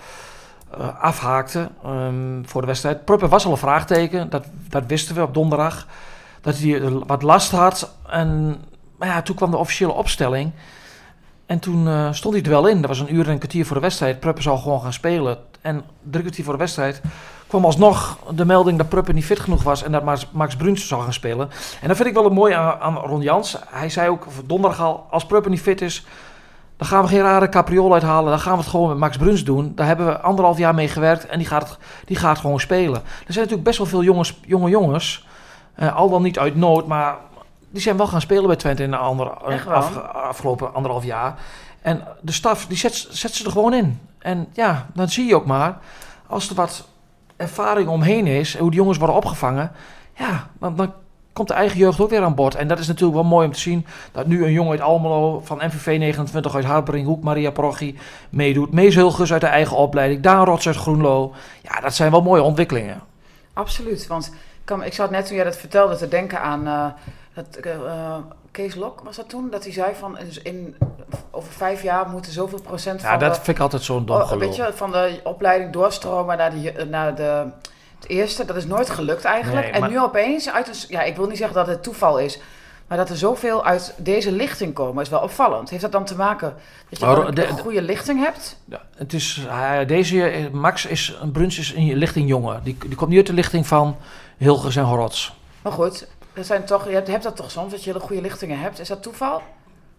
eh, 0.70 1.00
afhaakte 1.00 1.68
ehm, 1.84 2.42
voor 2.44 2.60
de 2.60 2.66
wedstrijd. 2.66 3.04
Pruppen 3.04 3.28
was 3.28 3.44
al 3.44 3.50
een 3.50 3.56
vraagteken, 3.56 4.30
dat, 4.30 4.46
dat 4.68 4.84
wisten 4.86 5.14
we 5.14 5.22
op 5.22 5.34
donderdag. 5.34 5.86
Dat 6.40 6.58
hij 6.58 6.90
wat 7.06 7.22
last 7.22 7.50
had. 7.50 7.94
En 8.06 8.60
maar 9.00 9.08
ja, 9.08 9.22
toen 9.22 9.36
kwam 9.36 9.50
de 9.50 9.56
officiële 9.56 9.92
opstelling. 9.92 10.52
En 11.46 11.58
toen 11.58 11.88
eh, 11.88 12.12
stond 12.12 12.34
hij 12.34 12.42
er 12.42 12.50
wel 12.50 12.66
in. 12.66 12.80
Dat 12.80 12.88
was 12.88 13.00
een 13.00 13.14
uur 13.14 13.24
en 13.24 13.32
een 13.32 13.38
kwartier 13.38 13.66
voor 13.66 13.76
de 13.76 13.82
wedstrijd. 13.82 14.20
Pruppen 14.20 14.42
zou 14.42 14.58
gewoon 14.58 14.80
gaan 14.80 14.92
spelen. 14.92 15.38
En 15.60 15.84
drie 16.02 16.22
kwartier 16.22 16.44
voor 16.44 16.52
de 16.52 16.58
wedstrijd 16.58 17.00
kwam 17.50 17.64
alsnog 17.64 18.18
de 18.34 18.44
melding 18.44 18.78
dat 18.78 18.88
Pruppen 18.88 19.14
niet 19.14 19.24
fit 19.24 19.40
genoeg 19.40 19.62
was. 19.62 19.82
En 19.82 19.92
dat 19.92 20.04
Max, 20.04 20.28
Max 20.30 20.56
Bruns 20.56 20.88
zou 20.88 21.02
gaan 21.02 21.12
spelen. 21.12 21.50
En 21.80 21.88
dat 21.88 21.96
vind 21.96 22.08
ik 22.08 22.14
wel 22.14 22.26
een 22.26 22.32
mooi 22.32 22.52
aan, 22.52 22.78
aan 22.80 22.96
Ron 22.96 23.20
Jans. 23.20 23.56
Hij 23.66 23.88
zei 23.88 24.08
ook 24.08 24.26
donderdag 24.44 24.80
al, 24.80 25.06
als 25.10 25.26
Pruppen 25.26 25.50
niet 25.50 25.60
fit 25.60 25.80
is... 25.80 26.06
Dan 26.76 26.88
gaan 26.88 27.02
we 27.02 27.08
geen 27.08 27.20
rare 27.20 27.48
capriool 27.48 27.92
uithalen. 27.92 28.30
Dan 28.30 28.40
gaan 28.40 28.52
we 28.52 28.58
het 28.58 28.68
gewoon 28.68 28.88
met 28.88 28.98
Max 28.98 29.16
Bruns 29.16 29.44
doen. 29.44 29.72
Daar 29.74 29.86
hebben 29.86 30.06
we 30.06 30.20
anderhalf 30.20 30.58
jaar 30.58 30.74
mee 30.74 30.88
gewerkt. 30.88 31.26
En 31.26 31.38
die 31.38 31.46
gaat, 31.46 31.78
die 32.04 32.16
gaat 32.16 32.38
gewoon 32.38 32.60
spelen. 32.60 32.94
Er 32.94 33.02
zijn 33.32 33.36
natuurlijk 33.36 33.62
best 33.62 33.78
wel 33.78 33.86
veel 33.86 34.02
jongens, 34.02 34.40
jonge 34.46 34.70
jongens. 34.70 35.26
eh, 35.74 35.96
al 35.96 36.10
dan 36.10 36.22
niet 36.22 36.38
uit 36.38 36.56
nood. 36.56 36.86
Maar 36.86 37.16
die 37.70 37.82
zijn 37.82 37.96
wel 37.96 38.06
gaan 38.06 38.20
spelen 38.20 38.46
bij 38.46 38.56
Twente 38.56 38.82
in 38.82 38.90
de 38.90 38.96
andere, 38.96 39.30
af, 39.30 39.96
afgelopen 40.12 40.74
anderhalf 40.74 41.04
jaar. 41.04 41.34
En 41.82 42.04
de 42.20 42.32
staf 42.32 42.66
die 42.66 42.76
zet, 42.76 43.06
zet 43.10 43.34
ze 43.34 43.44
er 43.44 43.50
gewoon 43.50 43.74
in. 43.74 44.00
En 44.18 44.48
ja, 44.52 44.86
dan 44.94 45.08
zie 45.08 45.26
je 45.26 45.34
ook 45.34 45.46
maar. 45.46 45.78
Als 46.26 46.48
er 46.48 46.54
wat 46.54 46.88
ervaring 47.40 47.88
omheen 47.88 48.26
is. 48.26 48.58
Hoe 48.58 48.70
die 48.70 48.78
jongens 48.78 48.98
worden 48.98 49.16
opgevangen. 49.16 49.72
Ja, 50.14 50.50
dan, 50.58 50.76
dan 50.76 50.92
komt 51.32 51.48
de 51.48 51.54
eigen 51.54 51.78
jeugd 51.78 52.00
ook 52.00 52.10
weer 52.10 52.22
aan 52.22 52.34
boord. 52.34 52.54
En 52.54 52.68
dat 52.68 52.78
is 52.78 52.86
natuurlijk 52.86 53.14
wel 53.14 53.28
mooi 53.28 53.46
om 53.46 53.52
te 53.52 53.60
zien. 53.60 53.86
Dat 54.12 54.26
nu 54.26 54.44
een 54.44 54.52
jongen 54.52 54.70
uit 54.70 54.80
Almelo 54.80 55.40
van 55.44 55.56
MVV 55.56 55.98
29 55.98 56.54
uit 56.54 56.64
Harperinghoek, 56.64 57.22
Maria 57.22 57.50
Prochi, 57.50 57.98
meedoet. 58.30 58.72
Mees 58.72 58.94
Hulges 58.94 59.32
uit 59.32 59.40
de 59.40 59.46
eigen 59.46 59.76
opleiding. 59.76 60.22
Daan 60.22 60.44
Rots 60.44 60.66
uit 60.66 60.76
Groenlo. 60.76 61.32
Ja, 61.62 61.80
dat 61.80 61.94
zijn 61.94 62.10
wel 62.10 62.22
mooie 62.22 62.42
ontwikkelingen. 62.42 63.00
Absoluut. 63.52 64.06
Want 64.06 64.32
ik, 64.64 64.84
ik 64.84 64.92
zat 64.92 65.10
net 65.10 65.26
toen 65.26 65.36
jij 65.36 65.44
dat 65.44 65.56
vertelde 65.56 65.96
te 65.96 66.08
denken 66.08 66.40
aan... 66.40 66.94
dat, 67.34 67.56
eh, 67.56 67.74
eh, 67.74 68.16
Kees 68.50 68.74
Lok 68.74 69.00
was 69.04 69.16
dat 69.16 69.28
toen? 69.28 69.50
Dat 69.50 69.64
hij 69.64 69.72
zei 69.72 69.94
van 69.94 70.18
in, 70.18 70.30
in, 70.42 70.76
over 71.30 71.52
vijf 71.52 71.82
jaar 71.82 72.08
moeten 72.08 72.32
zoveel 72.32 72.60
procent 72.60 73.00
Ja, 73.00 73.10
van 73.10 73.18
dat 73.18 73.34
de, 73.34 73.40
vind 73.40 73.56
ik 73.56 73.62
altijd 73.62 73.82
zo'n 73.82 74.06
dom 74.06 74.16
oh, 74.16 74.26
gelul. 74.28 74.46
weet 74.48 74.56
je, 74.56 74.70
van 74.74 74.92
de 74.92 75.20
opleiding 75.24 75.72
doorstromen 75.72 76.36
naar, 76.36 76.50
de, 76.50 76.86
naar 76.90 77.14
de, 77.14 77.46
het 77.98 78.08
eerste. 78.08 78.44
Dat 78.44 78.56
is 78.56 78.66
nooit 78.66 78.90
gelukt 78.90 79.24
eigenlijk. 79.24 79.64
Nee, 79.64 79.74
en 79.74 79.80
maar- 79.80 79.90
nu 79.90 80.00
opeens, 80.00 80.50
uit 80.50 80.68
een, 80.68 80.74
ja, 80.88 81.02
ik 81.02 81.16
wil 81.16 81.26
niet 81.26 81.36
zeggen 81.38 81.56
dat 81.56 81.66
het 81.66 81.82
toeval 81.82 82.18
is... 82.18 82.40
Maar 82.86 82.98
dat 82.98 83.08
er 83.10 83.16
zoveel 83.16 83.64
uit 83.64 83.94
deze 83.96 84.32
lichting 84.32 84.74
komen 84.74 85.02
is 85.02 85.08
wel 85.08 85.20
opvallend. 85.20 85.70
Heeft 85.70 85.82
dat 85.82 85.92
dan 85.92 86.04
te 86.04 86.16
maken 86.16 86.54
dat 86.88 86.98
je 86.98 87.06
Maar 87.06 87.16
een, 87.26 87.34
de- 87.34 87.46
een 87.46 87.58
goede 87.58 87.82
lichting 87.82 88.24
hebt? 88.24 88.56
Ja, 88.64 88.80
het 88.96 89.12
is, 89.12 89.46
deze, 89.86 90.22
eh, 90.28 90.50
Max 90.50 90.86
is, 90.86 91.16
een 91.20 91.30
Bruns 91.30 91.58
is 91.58 91.72
een 91.76 91.94
lichting 91.96 92.28
jongen. 92.28 92.60
Die, 92.64 92.76
die 92.86 92.94
komt 92.94 93.08
niet 93.08 93.18
uit 93.18 93.26
de 93.26 93.32
lichting 93.32 93.66
van 93.66 93.96
Hilgers 94.36 94.76
en 94.76 94.84
Horots. 94.84 95.34
Maar 95.62 95.72
goed, 95.72 96.06
dat 96.34 96.46
zijn 96.46 96.64
toch, 96.64 96.88
je 96.88 96.94
hebt, 96.94 97.08
hebt 97.08 97.22
dat 97.22 97.36
toch 97.36 97.50
soms, 97.50 97.70
dat 97.70 97.84
je 97.84 97.92
hele 97.92 98.04
goede 98.04 98.22
lichtingen 98.22 98.60
hebt. 98.60 98.78
Is 98.78 98.88
dat 98.88 99.02
toeval? 99.02 99.42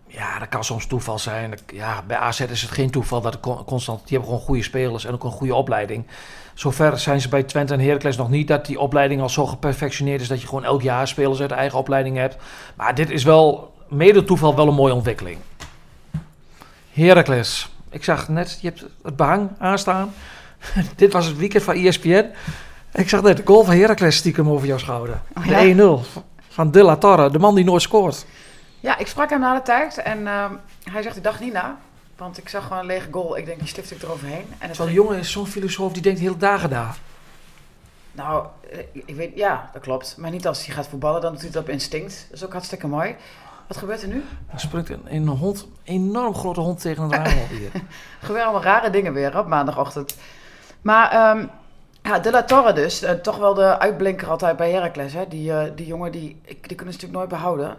Ja, 0.07 0.39
dat 0.39 0.49
kan 0.49 0.63
soms 0.63 0.85
toeval 0.85 1.19
zijn. 1.19 1.53
Ja, 1.73 2.03
bij 2.07 2.17
AZ 2.17 2.39
is 2.39 2.61
het 2.61 2.71
geen 2.71 2.89
toeval 2.89 3.21
dat 3.21 3.39
constant... 3.65 3.99
Die 3.99 4.17
hebben 4.17 4.29
gewoon 4.29 4.45
goede 4.45 4.63
spelers 4.63 5.05
en 5.05 5.13
ook 5.13 5.23
een 5.23 5.31
goede 5.31 5.55
opleiding. 5.55 6.05
Zover 6.53 6.99
zijn 6.99 7.21
ze 7.21 7.29
bij 7.29 7.43
Twente 7.43 7.73
en 7.73 7.79
Heracles 7.79 8.17
nog 8.17 8.29
niet... 8.29 8.47
dat 8.47 8.65
die 8.65 8.79
opleiding 8.79 9.21
al 9.21 9.29
zo 9.29 9.45
geperfectioneerd 9.45 10.21
is... 10.21 10.27
dat 10.27 10.41
je 10.41 10.47
gewoon 10.47 10.63
elk 10.63 10.81
jaar 10.81 11.07
spelers 11.07 11.39
uit 11.39 11.49
de 11.49 11.55
eigen 11.55 11.79
opleiding 11.79 12.17
hebt. 12.17 12.35
Maar 12.75 12.95
dit 12.95 13.09
is 13.09 13.23
wel, 13.23 13.73
mede 13.87 14.23
toeval, 14.23 14.55
wel 14.55 14.67
een 14.67 14.73
mooie 14.73 14.93
ontwikkeling. 14.93 15.37
Heracles. 16.91 17.69
Ik 17.89 18.03
zag 18.03 18.29
net, 18.29 18.57
je 18.61 18.67
hebt 18.67 18.85
het 19.03 19.15
behang 19.15 19.49
aanstaan. 19.57 20.13
dit 20.95 21.13
was 21.13 21.25
het 21.25 21.37
weekend 21.37 21.63
van 21.63 21.75
ESPN. 21.75 22.25
Ik 22.93 23.09
zag 23.09 23.21
net 23.21 23.37
de 23.37 23.43
goal 23.45 23.63
van 23.63 23.75
Heracles 23.75 24.15
stiekem 24.15 24.49
over 24.49 24.67
jouw 24.67 24.77
schouder. 24.77 25.21
Oh 25.37 25.45
ja? 25.45 25.61
De 25.61 26.03
1-0 26.17 26.20
van 26.51 26.71
De 26.71 26.83
La 26.83 26.95
Torre, 26.95 27.29
de 27.29 27.39
man 27.39 27.55
die 27.55 27.63
nooit 27.63 27.81
scoort. 27.81 28.25
Ja, 28.79 28.97
ik 28.97 29.07
sprak 29.07 29.29
hem 29.29 29.39
na 29.39 29.53
de 29.53 29.61
tijd 29.61 29.97
en 29.97 30.27
ehm, 30.27 30.53
hij 30.83 31.01
zegt, 31.01 31.17
ik 31.17 31.23
dacht 31.23 31.39
niet 31.39 31.53
na. 31.53 31.77
Want 32.17 32.37
ik 32.37 32.49
zag 32.49 32.63
gewoon 32.63 32.79
een 32.79 32.85
lege 32.85 33.07
goal. 33.11 33.37
Ik 33.37 33.45
denk, 33.45 33.59
die 33.59 33.67
stift 33.67 33.91
ik 33.91 34.01
eroverheen. 34.01 34.45
En 34.57 34.67
het 34.67 34.75
Zo'n 34.75 34.91
jongen 34.91 35.17
is 35.17 35.31
zo'n 35.31 35.47
filosoof, 35.47 35.93
die 35.93 36.01
denkt 36.01 36.19
de 36.19 36.25
hele 36.25 36.37
dagen 36.37 36.69
daar. 36.69 36.97
Nou, 38.11 38.45
eh, 38.71 38.79
ik 38.93 39.15
weet, 39.15 39.31
ja, 39.35 39.69
dat 39.73 39.81
klopt. 39.81 40.15
Maar 40.17 40.31
niet 40.31 40.47
als 40.47 40.65
hij 40.65 40.75
gaat 40.75 40.87
voetballen, 40.87 41.21
dan 41.21 41.31
doet 41.31 41.41
hij 41.41 41.51
dat 41.51 41.61
op 41.61 41.69
instinct. 41.69 42.25
Dat 42.29 42.37
is 42.37 42.45
ook 42.45 42.51
hartstikke 42.51 42.87
mooi. 42.87 43.15
Wat 43.67 43.77
gebeurt 43.77 44.01
er 44.01 44.07
nu? 44.07 44.23
Dan 44.49 44.59
springt 44.59 44.89
een, 44.89 45.01
een 45.05 45.27
hond, 45.27 45.67
een 45.83 45.93
enorm 45.93 46.35
grote 46.35 46.59
hond 46.59 46.81
tegen 46.81 47.03
het 47.03 47.13
raam 47.13 47.39
op 47.39 47.49
hier. 47.49 47.69
Er 47.73 47.81
gebeuren 48.19 48.43
allemaal 48.43 48.63
rare 48.63 48.89
dingen 48.89 49.13
weer 49.13 49.37
op 49.37 49.47
maandagochtend. 49.47 50.15
Maar 50.81 51.11
ehm, 51.11 51.45
ja, 52.11 52.19
De 52.19 52.31
La 52.31 52.43
Torre 52.43 52.73
dus. 52.73 53.01
Eh, 53.01 53.11
toch 53.11 53.37
wel 53.37 53.53
de 53.53 53.79
uitblinker 53.79 54.29
altijd 54.29 54.57
bij 54.57 54.71
Heracles. 54.71 55.13
Hè? 55.13 55.27
Die, 55.27 55.53
eh, 55.53 55.71
die 55.75 55.85
jongen, 55.85 56.11
die, 56.11 56.41
ik, 56.43 56.67
die 56.67 56.77
kunnen 56.77 56.93
ze 56.93 56.99
natuurlijk 56.99 57.13
nooit 57.13 57.29
behouden. 57.29 57.77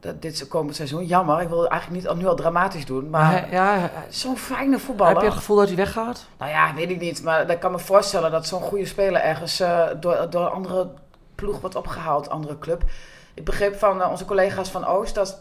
Dat, 0.00 0.22
dit 0.22 0.48
komend 0.48 0.76
seizoen. 0.76 1.06
Jammer, 1.06 1.40
ik 1.40 1.48
wil 1.48 1.68
eigenlijk 1.68 2.04
niet 2.04 2.14
nu 2.16 2.26
al 2.26 2.34
dramatisch 2.34 2.84
doen. 2.84 3.10
Maar 3.10 3.50
ja, 3.50 3.90
zo'n 4.08 4.36
fijne 4.36 4.78
voetballer. 4.78 5.12
Heb 5.12 5.22
je 5.22 5.28
het 5.28 5.36
gevoel 5.36 5.56
dat 5.56 5.66
hij 5.66 5.76
weggaat? 5.76 6.26
Nou 6.38 6.50
ja, 6.50 6.74
weet 6.74 6.90
ik 6.90 7.00
niet. 7.00 7.22
Maar 7.22 7.50
ik 7.50 7.60
kan 7.60 7.70
me 7.70 7.78
voorstellen 7.78 8.30
dat 8.30 8.46
zo'n 8.46 8.60
goede 8.60 8.86
speler 8.86 9.20
ergens 9.20 9.60
eh, 9.60 9.88
door, 10.00 10.26
door 10.30 10.42
een 10.42 10.52
andere 10.52 10.90
ploeg 11.34 11.60
wordt 11.60 11.76
opgehaald. 11.76 12.30
andere 12.30 12.58
club. 12.58 12.82
Ik 13.34 13.44
begreep 13.44 13.78
van 13.78 14.04
onze 14.04 14.24
collega's 14.24 14.70
van 14.70 14.86
Oost 14.86 15.14
dat... 15.14 15.40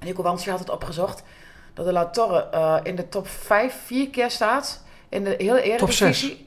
Nico 0.00 0.22
Wansje 0.22 0.50
had 0.50 0.58
het 0.58 0.70
opgezocht. 0.70 1.22
Dat 1.74 1.84
de 1.84 1.92
La 1.92 2.06
Torre 2.06 2.80
in 2.82 2.96
de 2.96 3.08
top 3.08 3.28
5 3.28 3.82
vier 3.84 4.10
keer 4.10 4.30
staat. 4.30 4.82
In 5.08 5.24
de 5.24 5.34
hele 5.38 5.62
Eredivisie. 5.62 6.28
Top 6.28 6.36
6 6.38 6.44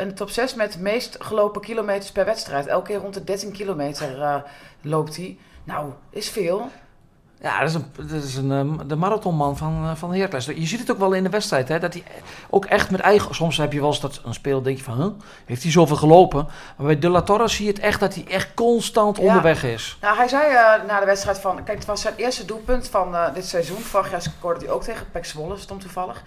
een 0.00 0.14
top 0.14 0.30
6 0.30 0.54
met 0.54 0.72
de 0.72 0.78
meest 0.78 1.16
gelopen 1.18 1.60
kilometers 1.60 2.12
per 2.12 2.24
wedstrijd. 2.24 2.66
Elke 2.66 2.86
keer 2.86 3.00
rond 3.00 3.14
de 3.14 3.24
13 3.24 3.52
kilometer 3.52 4.22
eh, 4.22 4.34
loopt 4.82 5.16
hij. 5.16 5.38
Nou, 5.64 5.92
is 6.10 6.30
veel. 6.30 6.68
Ja, 7.40 7.60
dat 7.60 7.68
is, 7.68 7.74
een, 7.74 7.84
dat 7.96 8.22
is 8.22 8.36
een, 8.36 8.52
ehm, 8.52 8.88
de 8.88 8.96
marathonman 8.96 9.56
van, 9.56 9.84
eh, 9.84 9.94
van 9.94 10.14
Heracles. 10.14 10.44
Je 10.44 10.66
ziet 10.66 10.80
het 10.80 10.90
ook 10.90 10.98
wel 10.98 11.12
in 11.12 11.22
de 11.22 11.28
wedstrijd. 11.28 11.68
Hè, 11.68 11.78
dat 11.78 11.92
hij 11.92 12.02
ook 12.50 12.64
echt 12.64 12.90
met 12.90 13.00
eigen... 13.00 13.34
Soms 13.34 13.56
heb 13.56 13.72
je 13.72 13.80
wel 13.80 13.88
eens 13.88 14.00
dat 14.00 14.20
een 14.24 14.34
speel 14.34 14.62
denk 14.62 14.76
je 14.76 14.82
van... 14.82 15.02
Huh, 15.02 15.10
heeft 15.44 15.62
hij 15.62 15.70
zoveel 15.70 15.96
gelopen? 15.96 16.48
Maar 16.76 16.86
bij 16.86 16.98
De 16.98 17.08
La 17.08 17.22
Torre 17.22 17.48
zie 17.48 17.64
je 17.64 17.70
het 17.70 17.80
echt 17.80 18.00
dat 18.00 18.14
hij 18.14 18.26
echt 18.28 18.54
constant 18.54 19.18
onderweg 19.18 19.64
is. 19.64 19.98
Nou, 20.00 20.16
hij 20.16 20.28
zei 20.28 20.54
eh, 20.54 20.86
na 20.86 21.00
de 21.00 21.06
wedstrijd 21.06 21.38
van... 21.38 21.64
Kijk, 21.64 21.78
het 21.78 21.86
was 21.86 22.00
zijn 22.00 22.14
eerste 22.16 22.44
doelpunt 22.44 22.88
van 22.88 23.16
dit 23.34 23.46
seizoen. 23.46 23.78
Vorig 23.78 24.10
jaar 24.10 24.22
scoorde 24.22 24.64
hij 24.64 24.74
ook 24.74 24.82
tegen 24.82 25.10
Pek 25.10 25.24
Zwolle, 25.24 25.56
stom 25.56 25.78
toevallig. 25.78 26.22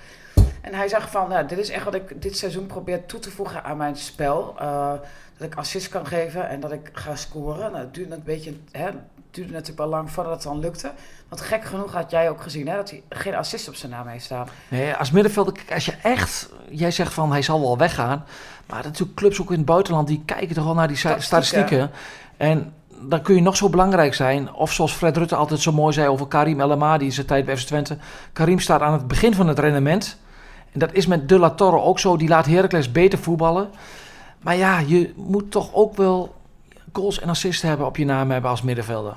En 0.63 0.73
hij 0.73 0.87
zag 0.87 1.11
van, 1.11 1.29
nou, 1.29 1.47
dit 1.47 1.57
is 1.57 1.69
echt 1.69 1.83
wat 1.83 1.93
ik 1.93 2.21
dit 2.21 2.37
seizoen 2.37 2.65
probeer 2.65 3.05
toe 3.05 3.19
te 3.19 3.31
voegen 3.31 3.63
aan 3.63 3.77
mijn 3.77 3.95
spel. 3.95 4.55
Uh, 4.61 4.91
dat 5.37 5.47
ik 5.47 5.55
assist 5.55 5.89
kan 5.89 6.07
geven 6.07 6.49
en 6.49 6.59
dat 6.59 6.71
ik 6.71 6.89
ga 6.93 7.15
scoren. 7.15 7.71
Nou, 7.71 7.83
het 7.83 7.93
duurde 7.93 8.15
een 8.15 8.23
beetje, 8.23 8.53
hè, 8.71 8.85
het 8.85 8.95
duurde 9.31 9.51
natuurlijk 9.51 9.79
al 9.79 9.87
lang 9.87 10.11
voordat 10.11 10.33
het 10.33 10.43
dan 10.43 10.59
lukte. 10.59 10.91
Want 11.29 11.41
gek 11.41 11.63
genoeg 11.63 11.93
had 11.93 12.11
jij 12.11 12.29
ook 12.29 12.41
gezien 12.41 12.67
hè, 12.67 12.75
dat 12.75 12.89
hij 12.89 13.03
geen 13.09 13.35
assist 13.35 13.67
op 13.67 13.75
zijn 13.75 13.91
naam 13.91 14.07
heeft 14.07 14.25
staan. 14.25 14.47
Nee, 14.67 14.93
als 14.93 15.11
middenvelder, 15.11 15.53
als 15.73 15.85
je 15.85 15.95
echt, 16.01 16.49
jij 16.69 16.91
zegt 16.91 17.13
van 17.13 17.31
hij 17.31 17.41
zal 17.41 17.61
wel 17.61 17.77
weggaan. 17.77 18.25
Maar 18.65 18.83
natuurlijk 18.83 19.17
clubs 19.17 19.41
ook 19.41 19.51
in 19.51 19.57
het 19.57 19.65
buitenland, 19.65 20.07
die 20.07 20.23
kijken 20.25 20.55
toch 20.55 20.65
al 20.65 20.73
naar 20.73 20.87
die 20.87 20.97
statistieken. 20.97 21.47
statistieken. 21.47 21.91
En 22.37 22.73
dan 23.01 23.21
kun 23.21 23.35
je 23.35 23.41
nog 23.41 23.57
zo 23.57 23.69
belangrijk 23.69 24.13
zijn. 24.13 24.53
Of 24.53 24.73
zoals 24.73 24.93
Fred 24.93 25.17
Rutte 25.17 25.35
altijd 25.35 25.59
zo 25.59 25.71
mooi 25.71 25.93
zei 25.93 26.07
over 26.07 26.27
Karim 26.27 26.59
El 26.59 26.71
Amadi 26.71 27.05
in 27.05 27.11
zijn 27.11 27.25
tijd 27.25 27.45
bij 27.45 27.57
FC 27.57 27.65
Twente. 27.65 27.97
Karim 28.33 28.59
staat 28.59 28.81
aan 28.81 28.93
het 28.93 29.07
begin 29.07 29.33
van 29.33 29.47
het 29.47 29.59
rendement. 29.59 30.17
En 30.73 30.79
dat 30.79 30.93
is 30.93 31.05
met 31.05 31.29
De 31.29 31.39
La 31.39 31.49
Torre 31.49 31.79
ook 31.79 31.99
zo. 31.99 32.17
Die 32.17 32.27
laat 32.27 32.45
Heracles 32.45 32.91
beter 32.91 33.19
voetballen. 33.19 33.69
Maar 34.41 34.55
ja, 34.55 34.79
je 34.79 35.13
moet 35.15 35.51
toch 35.51 35.73
ook 35.73 35.95
wel 35.95 36.35
goals 36.93 37.19
en 37.19 37.29
assists 37.29 37.61
hebben 37.61 37.85
op 37.85 37.97
je 37.97 38.05
naam 38.05 38.31
hebben 38.31 38.49
als 38.49 38.61
middenvelder. 38.61 39.15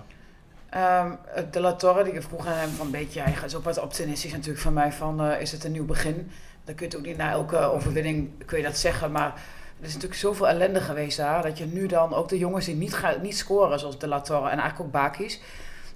Um, 0.75 1.19
de 1.51 1.61
La 1.61 1.73
Torre, 1.73 2.05
die 2.05 2.21
vroeg 2.21 2.47
aan 2.47 2.53
hem 2.53 2.71
van 2.71 2.87
een 2.87 2.93
beetje, 2.93 3.21
hij 3.21 3.35
is 3.45 3.55
ook 3.55 3.65
wat 3.65 3.81
optimistisch 3.81 4.33
natuurlijk 4.33 4.61
van 4.61 4.73
mij 4.73 4.93
van 4.93 5.25
uh, 5.25 5.41
is 5.41 5.53
het 5.53 5.65
een 5.65 5.73
nieuw 5.73 5.85
begin. 5.85 6.31
Dan 6.65 6.75
kun 6.75 6.87
je 6.87 6.93
het 6.93 6.97
ook 6.97 7.07
niet 7.07 7.17
na 7.17 7.31
elke 7.31 7.59
overwinning 7.59 8.45
kun 8.45 8.59
je 8.59 8.65
dat 8.65 8.77
zeggen, 8.77 9.13
maar 9.13 9.35
er 9.81 9.87
is 9.87 9.93
natuurlijk 9.93 10.21
zoveel 10.21 10.49
ellende 10.49 10.81
geweest 10.81 11.17
daar, 11.17 11.43
dat 11.43 11.59
je 11.59 11.65
nu 11.65 11.87
dan 11.87 12.15
ook 12.15 12.29
de 12.29 12.39
jongens 12.39 12.65
die 12.65 12.75
niet, 12.75 12.95
gaan, 12.95 13.23
niet 13.23 13.37
scoren, 13.37 13.79
zoals 13.79 13.99
De 13.99 14.09
La 14.09 14.21
Torre 14.21 14.51
en 14.51 14.59
eigenlijk 14.59 14.81
ook 14.81 14.91
Bakis, 14.91 15.41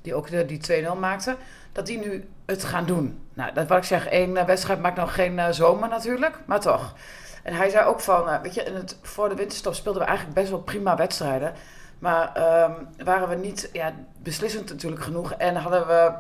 die 0.03 0.15
ook 0.15 0.49
die 0.49 0.61
2-0 0.95 0.99
maakten, 0.99 1.37
dat 1.73 1.87
die 1.87 1.99
nu 1.99 2.29
het 2.45 2.65
gaan 2.65 2.87
doen. 2.87 3.19
Nou, 3.41 3.53
dat 3.53 3.69
wat 3.69 3.79
ik 3.79 3.85
zeg, 3.85 4.07
één 4.07 4.37
eh, 4.37 4.45
wedstrijd 4.45 4.81
maakt 4.81 4.97
nog 4.97 5.15
geen 5.15 5.39
uh, 5.39 5.47
zomer 5.51 5.89
natuurlijk, 5.89 6.39
maar 6.47 6.61
toch. 6.61 6.95
En 7.43 7.55
hij 7.55 7.69
zei 7.69 7.87
ook 7.87 8.01
van, 8.01 8.29
uh, 8.29 8.41
weet 8.41 8.55
je, 8.55 8.63
in 8.63 8.75
het, 8.75 8.99
voor 9.03 9.29
de 9.29 9.35
winterstop 9.35 9.75
speelden 9.75 10.03
we 10.03 10.09
eigenlijk 10.09 10.39
best 10.39 10.51
wel 10.51 10.61
prima 10.61 10.97
wedstrijden. 10.97 11.53
Maar 11.99 12.33
um, 12.63 13.05
waren 13.05 13.29
we 13.29 13.35
niet 13.35 13.71
ja, 13.73 13.93
beslissend 14.19 14.69
natuurlijk 14.69 15.03
genoeg 15.03 15.33
en 15.33 15.57
hadden 15.57 15.87
we 15.87 16.13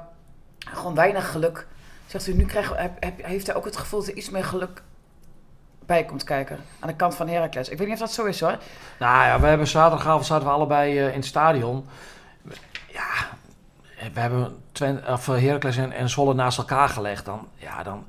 gewoon 0.58 0.94
weinig 0.94 1.30
geluk. 1.30 1.66
Zegt 2.06 2.26
u, 2.26 2.34
nu 2.34 2.44
krijgen, 2.44 2.76
heb, 2.76 3.02
heb, 3.02 3.24
heeft 3.24 3.46
hij 3.46 3.56
ook 3.56 3.64
het 3.64 3.76
gevoel 3.76 4.00
dat 4.00 4.08
er 4.08 4.14
iets 4.14 4.30
meer 4.30 4.44
geluk 4.44 4.82
bij 5.86 6.04
komt 6.04 6.24
kijken. 6.24 6.58
Aan 6.78 6.88
de 6.88 6.96
kant 6.96 7.14
van 7.14 7.28
Heracles. 7.28 7.68
Ik 7.68 7.78
weet 7.78 7.86
niet 7.86 7.96
of 7.96 8.02
dat 8.02 8.12
zo 8.12 8.24
is 8.24 8.40
hoor. 8.40 8.58
Nou 8.98 9.26
ja, 9.26 9.40
we 9.40 9.46
hebben 9.46 9.66
zaterdagavond 9.66 10.26
zaten 10.26 10.46
we 10.46 10.52
allebei 10.52 10.98
in 10.98 11.12
het 11.12 11.24
stadion. 11.24 11.86
Ja, 12.86 13.29
we 14.12 14.20
hebben 14.20 14.56
of 15.08 15.26
Heracles 15.26 15.76
en, 15.76 15.92
en 15.92 16.08
Zwolle 16.08 16.34
naast 16.34 16.58
elkaar 16.58 16.88
gelegd. 16.88 17.24
Dan, 17.24 17.48
ja, 17.56 17.82
dan... 17.82 18.04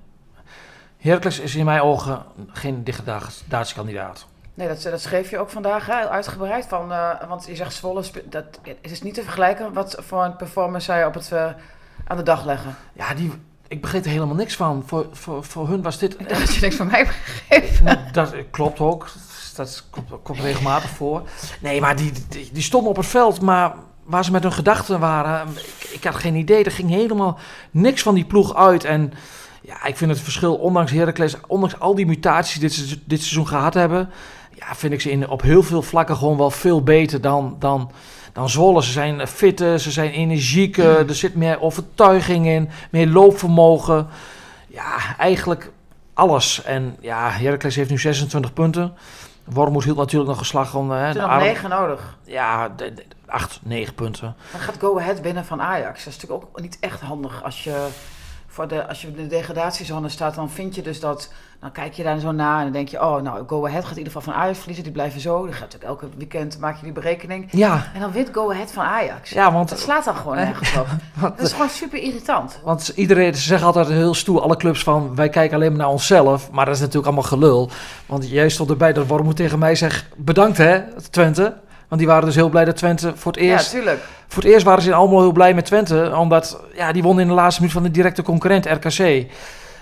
Heracles 0.97 1.39
is 1.39 1.55
in 1.55 1.65
mijn 1.65 1.81
ogen 1.81 2.23
geen 2.47 2.83
degradatiekandidaat. 2.83 4.25
Nee, 4.53 4.67
dat, 4.67 4.81
dat 4.81 5.01
schreef 5.01 5.29
je 5.29 5.39
ook 5.39 5.49
vandaag 5.49 5.85
hè, 5.85 6.09
uitgebreid. 6.09 6.65
Van, 6.65 6.91
uh, 6.91 7.09
want 7.27 7.45
je 7.45 7.55
zegt 7.55 7.73
Zwolle, 7.73 8.03
dat, 8.25 8.45
het 8.63 8.91
is 8.91 9.01
niet 9.01 9.13
te 9.13 9.23
vergelijken 9.23 9.73
wat 9.73 9.95
voor 9.99 10.23
een 10.23 10.35
performance 10.35 10.85
zij 10.85 11.05
op 11.05 11.13
het, 11.13 11.29
uh, 11.33 11.49
aan 12.07 12.17
de 12.17 12.23
dag 12.23 12.45
leggen. 12.45 12.75
Ja, 12.93 13.13
die, 13.13 13.31
ik 13.67 13.81
begreep 13.81 14.03
er 14.03 14.11
helemaal 14.11 14.35
niks 14.35 14.55
van. 14.55 14.83
Voor, 14.85 15.07
voor, 15.11 15.43
voor 15.43 15.67
hun 15.67 15.81
was 15.81 15.97
dit... 15.97 16.29
Dat 16.29 16.53
je 16.53 16.61
niks 16.61 16.75
van 16.75 16.87
mij 16.87 17.05
begreep. 17.05 17.69
Dat 18.13 18.35
klopt 18.51 18.79
ook. 18.79 19.09
Dat 19.55 19.85
komt, 19.89 20.09
komt 20.23 20.39
regelmatig 20.39 20.89
voor. 20.89 21.29
Nee, 21.59 21.81
maar 21.81 21.95
die, 21.95 22.11
die, 22.29 22.49
die 22.51 22.63
stonden 22.63 22.89
op 22.89 22.97
het 22.97 23.05
veld, 23.05 23.41
maar 23.41 23.73
waar 24.03 24.25
ze 24.25 24.31
met 24.31 24.43
hun 24.43 24.51
gedachten 24.51 24.99
waren... 24.99 25.47
Ik, 25.47 25.89
ik 25.91 26.03
had 26.03 26.15
geen 26.15 26.35
idee. 26.35 26.63
Er 26.63 26.71
ging 26.71 26.89
helemaal 26.89 27.39
niks 27.71 28.01
van 28.01 28.15
die 28.15 28.25
ploeg 28.25 28.55
uit. 28.55 28.83
En 28.83 29.13
ja, 29.61 29.85
ik 29.85 29.97
vind 29.97 30.11
het 30.11 30.19
verschil, 30.19 30.55
ondanks 30.55 30.91
Heracles, 30.91 31.35
ondanks 31.47 31.79
al 31.79 31.95
die 31.95 32.05
mutaties 32.05 32.59
die 32.59 32.69
dit, 32.69 32.99
dit 33.05 33.19
seizoen 33.19 33.47
gehad 33.47 33.73
hebben... 33.73 34.09
Ja, 34.55 34.75
vind 34.75 34.93
ik 34.93 35.01
ze 35.01 35.11
in, 35.11 35.29
op 35.29 35.41
heel 35.41 35.63
veel 35.63 35.81
vlakken 35.81 36.15
gewoon 36.15 36.37
wel 36.37 36.51
veel 36.51 36.83
beter 36.83 37.21
dan... 37.21 37.55
dan 37.59 37.91
dan 38.33 38.49
Zwolle. 38.49 38.83
Ze 38.83 38.91
zijn 38.91 39.27
fitter, 39.27 39.79
ze 39.79 39.91
zijn 39.91 40.11
energieker, 40.11 41.01
mm. 41.01 41.09
er 41.09 41.15
zit 41.15 41.35
meer 41.35 41.61
overtuiging 41.61 42.47
in, 42.47 42.69
meer 42.89 43.07
loopvermogen. 43.07 44.07
Ja, 44.67 45.17
eigenlijk 45.17 45.71
alles. 46.13 46.63
En 46.63 46.95
ja, 46.99 47.29
Heracles 47.29 47.75
heeft 47.75 47.89
nu 47.89 47.97
26 47.97 48.53
punten. 48.53 48.93
Wormoed 49.43 49.83
hield 49.83 49.97
natuurlijk 49.97 50.29
nog 50.29 50.39
geslag 50.39 50.75
om... 50.75 50.91
Hè, 50.91 51.13
nog 51.13 51.39
9 51.39 51.69
nodig. 51.69 52.17
Ja, 52.23 52.71
8, 53.31 53.59
9 53.63 53.93
punten. 53.93 54.35
Dan 54.51 54.61
gaat 54.61 54.75
Go 54.79 54.99
Ahead 54.99 55.21
winnen 55.21 55.45
van 55.45 55.61
Ajax. 55.61 56.03
Dat 56.03 56.13
is 56.13 56.21
natuurlijk 56.21 56.43
ook 56.49 56.61
niet 56.61 56.77
echt 56.79 57.01
handig 57.01 57.43
als 57.43 57.63
je 57.63 57.87
voor 58.51 58.67
de, 58.67 58.87
als 58.87 59.01
je 59.01 59.07
in 59.07 59.15
de 59.15 59.27
degradatiezone 59.27 60.09
staat, 60.09 60.35
dan 60.35 60.49
vind 60.49 60.75
je 60.75 60.81
dus 60.81 60.99
dat. 60.99 61.31
Dan 61.59 61.71
kijk 61.71 61.93
je 61.93 62.03
daar 62.03 62.19
zo 62.19 62.31
na 62.31 62.57
en 62.57 62.63
dan 62.63 62.71
denk 62.71 62.87
je, 62.87 63.01
oh, 63.01 63.21
nou, 63.21 63.43
Go 63.47 63.65
Ahead 63.65 63.81
gaat 63.83 63.91
in 63.91 63.97
ieder 63.97 64.13
geval 64.13 64.33
van 64.33 64.41
Ajax 64.41 64.57
verliezen. 64.57 64.83
Die 64.83 64.93
blijven 64.93 65.21
zo. 65.21 65.45
Dan 65.45 65.53
gaat 65.53 65.73
elke 65.73 66.07
weekend 66.17 66.59
maak 66.59 66.77
je 66.77 66.83
die 66.83 66.91
berekening. 66.91 67.47
Ja. 67.51 67.91
En 67.93 67.99
dan 67.99 68.11
wint 68.11 68.29
Go 68.31 68.51
Ahead 68.51 68.71
van 68.71 68.83
Ajax. 68.83 69.29
Ja, 69.29 69.51
want... 69.51 69.69
Dat 69.69 69.79
slaat 69.79 70.05
dan 70.05 70.15
gewoon 70.15 70.35
nergens 70.45 70.77
op. 70.77 70.87
dat 71.21 71.41
is 71.41 71.51
gewoon 71.51 71.69
super 71.69 71.99
irritant. 71.99 72.59
Want 72.63 72.87
iedereen, 72.95 73.35
ze 73.35 73.41
zeggen 73.41 73.67
altijd 73.67 73.87
heel 73.87 74.13
stoer, 74.13 74.41
alle 74.41 74.57
clubs 74.57 74.83
van, 74.83 75.15
wij 75.15 75.29
kijken 75.29 75.55
alleen 75.55 75.69
maar 75.69 75.79
naar 75.79 75.89
onszelf. 75.89 76.51
Maar 76.51 76.65
dat 76.65 76.75
is 76.75 76.79
natuurlijk 76.79 77.07
allemaal 77.07 77.29
gelul. 77.29 77.69
Want 78.05 78.29
jij 78.29 78.49
stond 78.49 78.69
erbij 78.69 78.93
dat 78.93 79.07
Wormoed 79.07 79.35
tegen 79.35 79.59
mij 79.59 79.75
zegt, 79.75 80.05
bedankt 80.17 80.57
hè, 80.57 80.81
Twente. 81.09 81.57
Want 81.91 82.03
die 82.03 82.11
waren 82.11 82.25
dus 82.25 82.35
heel 82.35 82.49
blij 82.49 82.65
dat 82.65 82.75
Twente 82.75 83.13
voor 83.15 83.31
het 83.31 83.41
eerst... 83.41 83.71
Ja, 83.71 83.77
tuurlijk. 83.77 83.99
Voor 84.27 84.43
het 84.43 84.51
eerst 84.51 84.65
waren 84.65 84.83
ze 84.83 84.93
allemaal 84.93 85.19
heel 85.19 85.31
blij 85.31 85.53
met 85.53 85.65
Twente. 85.65 86.15
Omdat, 86.17 86.63
ja, 86.73 86.91
die 86.91 87.03
won 87.03 87.19
in 87.19 87.27
de 87.27 87.33
laatste 87.33 87.61
minuut 87.61 87.75
van 87.75 87.83
de 87.83 87.91
directe 87.91 88.21
concurrent 88.21 88.65
RKC. 88.65 89.25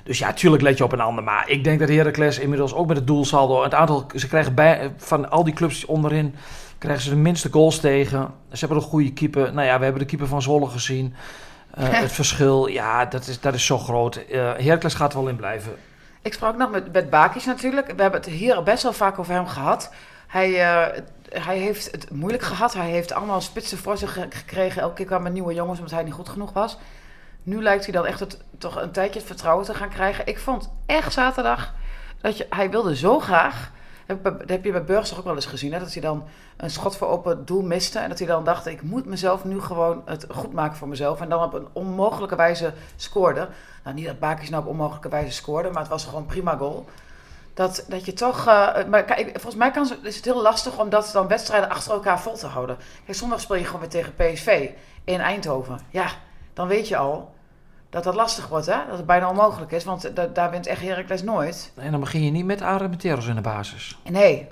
Dus 0.04 0.20
ja, 0.20 0.34
tuurlijk 0.34 0.63
let 0.63 0.78
je 0.78 0.84
op 0.84 0.92
een 0.92 1.00
ander. 1.00 1.24
Maar 1.24 1.50
ik 1.50 1.63
denk 1.63 1.80
dat 1.80 1.89
Heracles 1.89 2.39
inmiddels 2.39 2.74
ook 2.74 2.88
met 2.88 2.98
het 2.98 3.08
doelsaldo... 3.08 3.63
Het 3.63 3.74
aantal, 3.74 4.06
ze 4.16 4.28
krijgen 4.28 4.54
bij, 4.54 4.92
van 4.98 5.30
al 5.30 5.44
die 5.44 5.54
clubs 5.54 5.86
onderin... 5.86 6.36
krijgen 6.78 7.04
ze 7.04 7.10
de 7.10 7.16
minste 7.16 7.50
goals 7.51 7.80
tegen. 7.80 8.34
Ze 8.51 8.60
hebben 8.60 8.78
een 8.78 8.89
goede 8.89 9.13
keeper. 9.13 9.54
Nou 9.54 9.68
ja, 9.68 9.78
we 9.78 9.84
hebben 9.84 10.01
de 10.01 10.08
keeper 10.08 10.28
van 10.28 10.42
Zwolle 10.42 10.68
gezien. 10.68 11.16
Uh, 11.80 11.89
het 11.89 12.12
verschil, 12.12 12.68
ja, 12.68 13.06
dat 13.06 13.28
is, 13.28 13.39
dat 13.39 13.54
is 13.54 13.66
zo 13.66 13.78
groot. 13.78 14.20
Uh, 14.32 14.51
Heracles 14.58 14.94
gaat 14.94 15.13
er 15.13 15.20
wel 15.20 15.30
in 15.30 15.36
blijven. 15.36 15.72
Ik 16.22 16.34
sprak 16.34 16.58
nog 16.58 16.72
met, 16.72 16.94
met 16.94 17.10
Bakis 17.10 17.46
natuurlijk. 17.46 17.88
We 17.88 18.01
hebben 18.01 18.22
het 18.22 18.30
hier 18.30 18.63
best 18.63 18.84
wel 18.84 18.94
vaak 18.94 19.20
over 19.20 19.34
hem 19.34 19.48
gehad. 19.48 19.92
Hij, 20.28 20.50
uh, 20.50 21.01
hij 21.29 21.57
heeft 21.57 21.91
het 21.91 22.12
moeilijk 22.12 22.43
gehad. 22.43 22.74
Hij 22.74 22.89
heeft 22.89 23.12
allemaal 23.12 23.41
spitsen 23.41 23.77
voor 23.77 23.98
zich 23.98 24.13
gekregen. 24.13 24.81
Elke 24.81 24.95
keer 24.95 25.05
kwamen 25.05 25.33
nieuwe 25.33 25.53
jongens 25.53 25.79
omdat 25.79 25.93
hij 25.93 26.03
niet 26.03 26.13
goed 26.13 26.29
genoeg 26.29 26.53
was. 26.53 26.77
Nu 27.43 27.62
lijkt 27.62 27.83
hij 27.83 27.93
dan 27.93 28.05
echt 28.05 28.19
het, 28.19 28.38
toch 28.57 28.81
een 28.81 28.91
tijdje 28.91 29.19
het 29.19 29.27
vertrouwen 29.27 29.65
te 29.65 29.74
gaan 29.74 29.89
krijgen. 29.89 30.27
Ik 30.27 30.39
vond 30.39 30.71
echt 30.86 31.13
zaterdag 31.13 31.74
dat 32.21 32.45
hij 32.50 32.69
wilde 32.69 32.95
zo 32.95 33.19
graag. 33.19 33.71
Dat 34.05 34.33
heb 34.45 34.63
je 34.63 34.71
bij 34.71 34.83
Burgers 34.83 35.17
ook 35.17 35.24
wel 35.24 35.36
eens 35.36 35.45
gezien. 35.45 35.74
Hè? 35.74 35.79
Dat 35.79 35.93
hij 35.93 36.01
dan 36.01 36.24
een 36.57 36.69
schot 36.69 36.98
voor 36.98 37.07
open 37.07 37.45
doel 37.45 37.62
miste. 37.62 38.00
En 38.00 38.09
dat 38.09 38.17
hij 38.17 38.27
dan 38.27 38.43
dacht: 38.43 38.65
ik 38.65 38.81
moet 38.81 39.05
mezelf 39.05 39.43
nu 39.43 39.62
gewoon 39.62 40.01
het 40.05 40.25
goed 40.29 40.53
maken 40.53 40.77
voor 40.77 40.88
mezelf. 40.88 41.21
En 41.21 41.29
dan 41.29 41.43
op 41.43 41.53
een 41.53 41.67
onmogelijke 41.74 42.36
wijze 42.36 42.74
scoorde. 42.95 43.50
Nou, 43.83 43.95
niet 43.95 44.05
dat 44.05 44.19
Bakis 44.19 44.50
nou 44.50 44.63
op 44.63 44.69
onmogelijke 44.69 45.09
wijze 45.09 45.31
scoorde, 45.31 45.69
maar 45.69 45.81
het 45.81 45.91
was 45.91 46.05
gewoon 46.05 46.25
prima 46.25 46.55
goal. 46.55 46.86
Dat, 47.53 47.86
dat 47.88 48.06
je 48.06 48.13
toch. 48.13 48.48
Uh, 48.48 48.86
maar 48.89 49.03
kijk, 49.03 49.29
volgens 49.32 49.56
mij 49.56 49.72
kan, 49.72 49.91
is 50.03 50.15
het 50.15 50.25
heel 50.25 50.41
lastig 50.41 50.79
om 50.79 50.89
dat 50.89 51.10
dan 51.13 51.27
wedstrijden 51.27 51.70
achter 51.70 51.91
elkaar 51.91 52.20
vol 52.20 52.36
te 52.36 52.48
houden. 52.48 52.77
Kijk, 53.06 53.18
zondag 53.18 53.41
speel 53.41 53.56
je 53.56 53.65
gewoon 53.65 53.82
weer 53.82 53.89
tegen 53.89 54.13
PSV 54.15 54.70
in 55.03 55.20
Eindhoven. 55.20 55.79
Ja, 55.89 56.08
dan 56.53 56.68
weet 56.68 56.88
je 56.88 56.98
al 56.98 57.34
dat 57.89 58.03
dat 58.03 58.15
lastig 58.15 58.48
wordt, 58.48 58.65
hè? 58.65 58.77
Dat 58.88 58.98
het 58.98 59.06
bijna 59.06 59.29
onmogelijk 59.29 59.72
is, 59.72 59.84
want 59.84 60.12
daar 60.34 60.51
wint 60.51 60.68
echt 60.68 60.82
Heracles 60.82 61.24
nooit. 61.24 61.72
En 61.75 61.91
dan 61.91 62.00
begin 62.00 62.24
je 62.24 62.32
niet 62.32 62.46
met 62.46 62.62
Armenteros 62.62 63.27
in 63.27 63.36
de 63.36 63.41
basis. 63.41 64.00
Nee, 64.10 64.48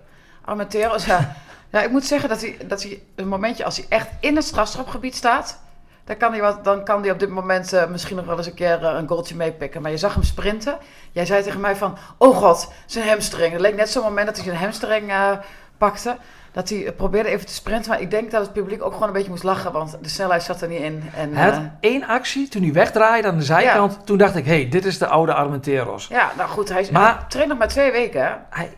Armenteros, 0.45 1.05
ja. 1.05 1.35
ja. 1.71 1.81
Ik 1.81 1.91
moet 1.91 2.05
zeggen 2.05 2.29
dat 2.29 2.41
hij, 2.41 2.57
dat 2.67 2.83
hij 2.83 3.01
een 3.15 3.27
momentje 3.27 3.65
als 3.65 3.77
hij 3.77 3.85
echt 3.89 4.09
in 4.19 4.35
het 4.35 4.45
strafschopgebied 4.45 5.15
staat 5.15 5.59
dan 6.07 6.17
kan 6.17 6.31
hij, 6.31 6.41
wat, 6.41 6.63
dan 6.63 6.83
kan 6.83 7.01
hij 7.01 7.11
op 7.11 7.19
dit 7.19 7.29
moment 7.29 7.73
uh, 7.73 7.87
misschien 7.87 8.15
nog 8.15 8.25
wel 8.25 8.37
eens 8.37 8.47
een 8.47 8.53
keer 8.53 8.81
uh, 8.81 8.93
een 8.93 9.07
goaltje 9.07 9.35
meepikken. 9.35 9.81
Maar 9.81 9.91
je 9.91 9.97
zag 9.97 10.13
hem 10.13 10.23
sprinten. 10.23 10.77
Jij 11.11 11.25
zei 11.25 11.43
tegen 11.43 11.59
mij 11.59 11.75
van, 11.75 11.97
oh 12.17 12.37
god, 12.37 12.71
zijn 12.85 13.07
hamstring. 13.07 13.51
Het 13.51 13.61
leek 13.61 13.75
net 13.75 13.89
zo'n 13.89 14.03
moment 14.03 14.25
dat 14.25 14.35
hij 14.35 14.45
zijn 14.45 14.57
hamstring 14.57 15.09
uh, 15.09 15.31
pakte. 15.77 16.17
Dat 16.51 16.69
hij 16.69 16.93
probeerde 16.97 17.29
even 17.29 17.45
te 17.45 17.53
sprinten. 17.53 17.89
Maar 17.89 18.01
ik 18.01 18.11
denk 18.11 18.31
dat 18.31 18.41
het 18.41 18.53
publiek 18.53 18.83
ook 18.83 18.93
gewoon 18.93 19.07
een 19.07 19.13
beetje 19.13 19.29
moest 19.29 19.43
lachen. 19.43 19.71
Want 19.71 19.97
de 20.01 20.09
snelheid 20.09 20.43
zat 20.43 20.61
er 20.61 20.67
niet 20.67 20.81
in. 20.81 21.03
En, 21.15 21.35
hij 21.35 21.49
had 21.49 21.61
één 21.79 22.03
actie 22.03 22.47
toen 22.47 22.61
hij 22.61 22.73
wegdraaide 22.73 23.27
aan 23.27 23.37
de 23.37 23.43
zijkant. 23.43 23.93
Ja. 23.93 24.01
Toen 24.03 24.17
dacht 24.17 24.35
ik, 24.35 24.45
hé, 24.45 24.61
hey, 24.61 24.69
dit 24.69 24.85
is 24.85 24.97
de 24.97 25.07
oude 25.07 25.33
Armenteros. 25.33 26.07
Ja, 26.07 26.31
nou 26.37 26.49
goed. 26.49 26.69
Hij, 26.69 26.87
maar, 26.91 27.15
hij 27.15 27.25
traint 27.27 27.49
nog 27.49 27.57
maar 27.57 27.67
twee 27.67 27.91
weken. 27.91 28.21
Hè? 28.21 28.31
Hij 28.49 28.77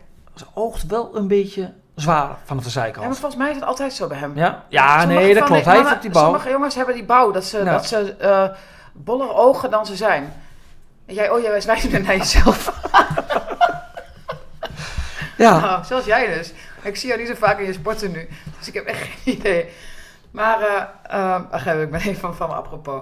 oogt 0.54 0.86
wel 0.86 1.16
een 1.16 1.28
beetje 1.28 1.72
zwaar 2.00 2.28
vanaf 2.44 2.64
de 2.64 2.70
zijkant. 2.70 3.02
Ja, 3.02 3.06
maar 3.06 3.16
volgens 3.16 3.40
mij 3.40 3.50
is 3.50 3.56
het 3.56 3.64
altijd 3.64 3.92
zo 3.92 4.06
bij 4.06 4.18
hem. 4.18 4.32
Ja, 4.36 4.64
ja 4.68 5.04
nee, 5.04 5.34
dat 5.34 5.44
klopt. 5.44 5.64
Hij 5.64 5.76
heeft 5.76 6.02
die 6.02 6.10
bouw. 6.10 6.22
Sommige 6.22 6.50
jongens 6.50 6.74
hebben 6.74 6.94
die 6.94 7.04
bouw, 7.04 7.30
dat 7.30 7.44
ze, 7.44 7.64
dat 7.64 7.86
ze 7.86 8.16
uh, 8.20 8.44
boller 8.92 9.34
ogen 9.34 9.70
dan 9.70 9.86
ze 9.86 9.96
zijn. 9.96 10.32
En 11.06 11.14
jij, 11.14 11.30
oh, 11.30 11.40
jij 11.40 11.50
wijst 11.50 11.66
naar 11.66 12.16
jezelf. 12.16 12.80
ja. 15.36 15.58
Nou, 15.60 15.84
zoals 15.84 16.04
jij 16.04 16.26
dus. 16.34 16.52
Ik 16.82 16.96
zie 16.96 17.08
jou 17.08 17.20
niet 17.20 17.28
zo 17.28 17.34
vaak 17.38 17.58
in 17.58 17.66
je 17.66 17.72
sporten 17.72 18.10
nu, 18.10 18.28
dus 18.58 18.68
ik 18.68 18.74
heb 18.74 18.84
echt 18.84 18.98
geen 18.98 19.34
idee. 19.34 19.68
Maar, 20.30 20.60
uh, 20.60 20.82
uh, 21.18 21.40
ach, 21.50 21.66
ik 21.66 21.90
ben 21.90 22.00
even 22.00 22.16
van, 22.16 22.36
van 22.36 22.50
apropos. 22.50 23.00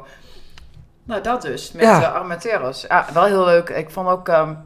Nou, 1.05 1.23
dat 1.23 1.43
dus, 1.43 1.73
met 1.73 1.83
ja. 1.83 2.01
uh, 2.01 2.15
Armenteros. 2.15 2.85
Ja, 2.89 3.07
wel 3.13 3.25
heel 3.25 3.45
leuk. 3.45 3.69
Ik 3.69 3.91
vond 3.91 4.09
ook... 4.09 4.29
Um, 4.29 4.59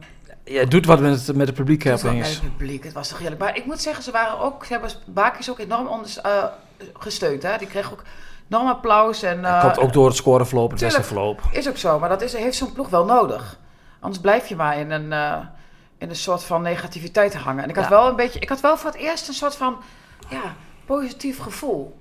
Ja, 0.45 0.59
het 0.59 0.71
doet 0.71 0.85
wat 0.85 0.99
met 0.99 1.27
het, 1.27 1.35
met 1.35 1.47
het 1.47 1.55
publiek 1.55 1.85
opeens. 1.85 2.01
wel 2.01 2.13
het 2.13 2.57
publiek, 2.57 2.83
het 2.83 2.93
was 2.93 3.07
toch 3.07 3.17
heerlijk. 3.19 3.41
Maar 3.41 3.57
ik 3.57 3.65
moet 3.65 3.81
zeggen, 3.81 4.03
ze 4.03 4.11
waren 4.11 4.39
ook, 4.39 4.65
ze 4.65 4.71
hebben 4.73 4.91
Bakis 5.05 5.49
ook 5.49 5.59
enorm 5.59 5.87
onder, 5.87 6.17
eh, 6.21 6.43
gesteund. 6.93 7.43
Hè? 7.43 7.57
Die 7.57 7.67
kreeg 7.67 7.91
ook 7.91 8.03
enorm 8.49 8.67
applaus. 8.67 9.23
En, 9.23 9.45
eh, 9.45 9.61
komt 9.61 9.77
ook 9.79 9.93
door 9.93 10.07
het 10.07 10.15
scoreverloop, 10.15 10.71
het 10.71 10.79
wedstrijdverloop. 10.79 11.41
Is 11.51 11.69
ook 11.69 11.77
zo, 11.77 11.99
maar 11.99 12.09
dat 12.09 12.21
is, 12.21 12.33
heeft 12.33 12.57
zo'n 12.57 12.73
ploeg 12.73 12.89
wel 12.89 13.05
nodig. 13.05 13.59
Anders 13.99 14.21
blijf 14.21 14.47
je 14.47 14.55
maar 14.55 14.77
in 14.77 14.91
een, 14.91 15.11
eh, 15.13 15.37
in 15.97 16.09
een 16.09 16.15
soort 16.15 16.43
van 16.43 16.61
negativiteit 16.61 17.35
hangen. 17.35 17.63
En 17.63 17.69
ik 17.69 17.75
had 17.75 17.83
Ja. 17.83 17.89
wel 17.89 18.07
een 18.07 18.15
beetje, 18.15 18.39
ik 18.39 18.49
had 18.49 18.61
wel 18.61 18.77
voor 18.77 18.91
het 18.91 18.99
eerst 18.99 19.27
een 19.27 19.33
soort 19.33 19.55
van, 19.55 19.77
ja, 20.29 20.55
positief 20.85 21.39
gevoel. 21.39 21.97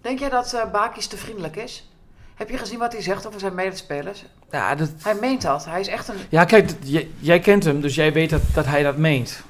Denk 0.00 0.18
jij 0.18 0.28
dat 0.28 0.52
eh 0.52 0.70
Bakis 0.70 1.06
te 1.06 1.16
vriendelijk 1.16 1.56
is? 1.56 1.90
Heb 2.36 2.50
je 2.50 2.58
gezien 2.58 2.78
wat 2.78 2.92
hij 2.92 3.02
zegt 3.02 3.26
over 3.26 3.40
zijn 3.40 3.54
medespelers? 3.54 4.24
Ja, 4.50 4.74
dat, 4.74 4.90
Hij 5.02 5.14
meent 5.14 5.42
dat. 5.42 5.64
Hij 5.64 5.80
is 5.80 5.88
echt 5.88 6.08
een... 6.08 6.16
ja 6.28 6.44
kijk, 6.44 6.70
jij, 6.82 7.08
jij 7.18 7.40
kent 7.40 7.64
hem, 7.64 7.80
dus 7.80 7.94
jij 7.94 8.12
weet 8.12 8.30
dat, 8.30 8.40
dat 8.54 8.66
hij 8.66 8.82
dat 8.82 8.96
meent. 8.96 9.42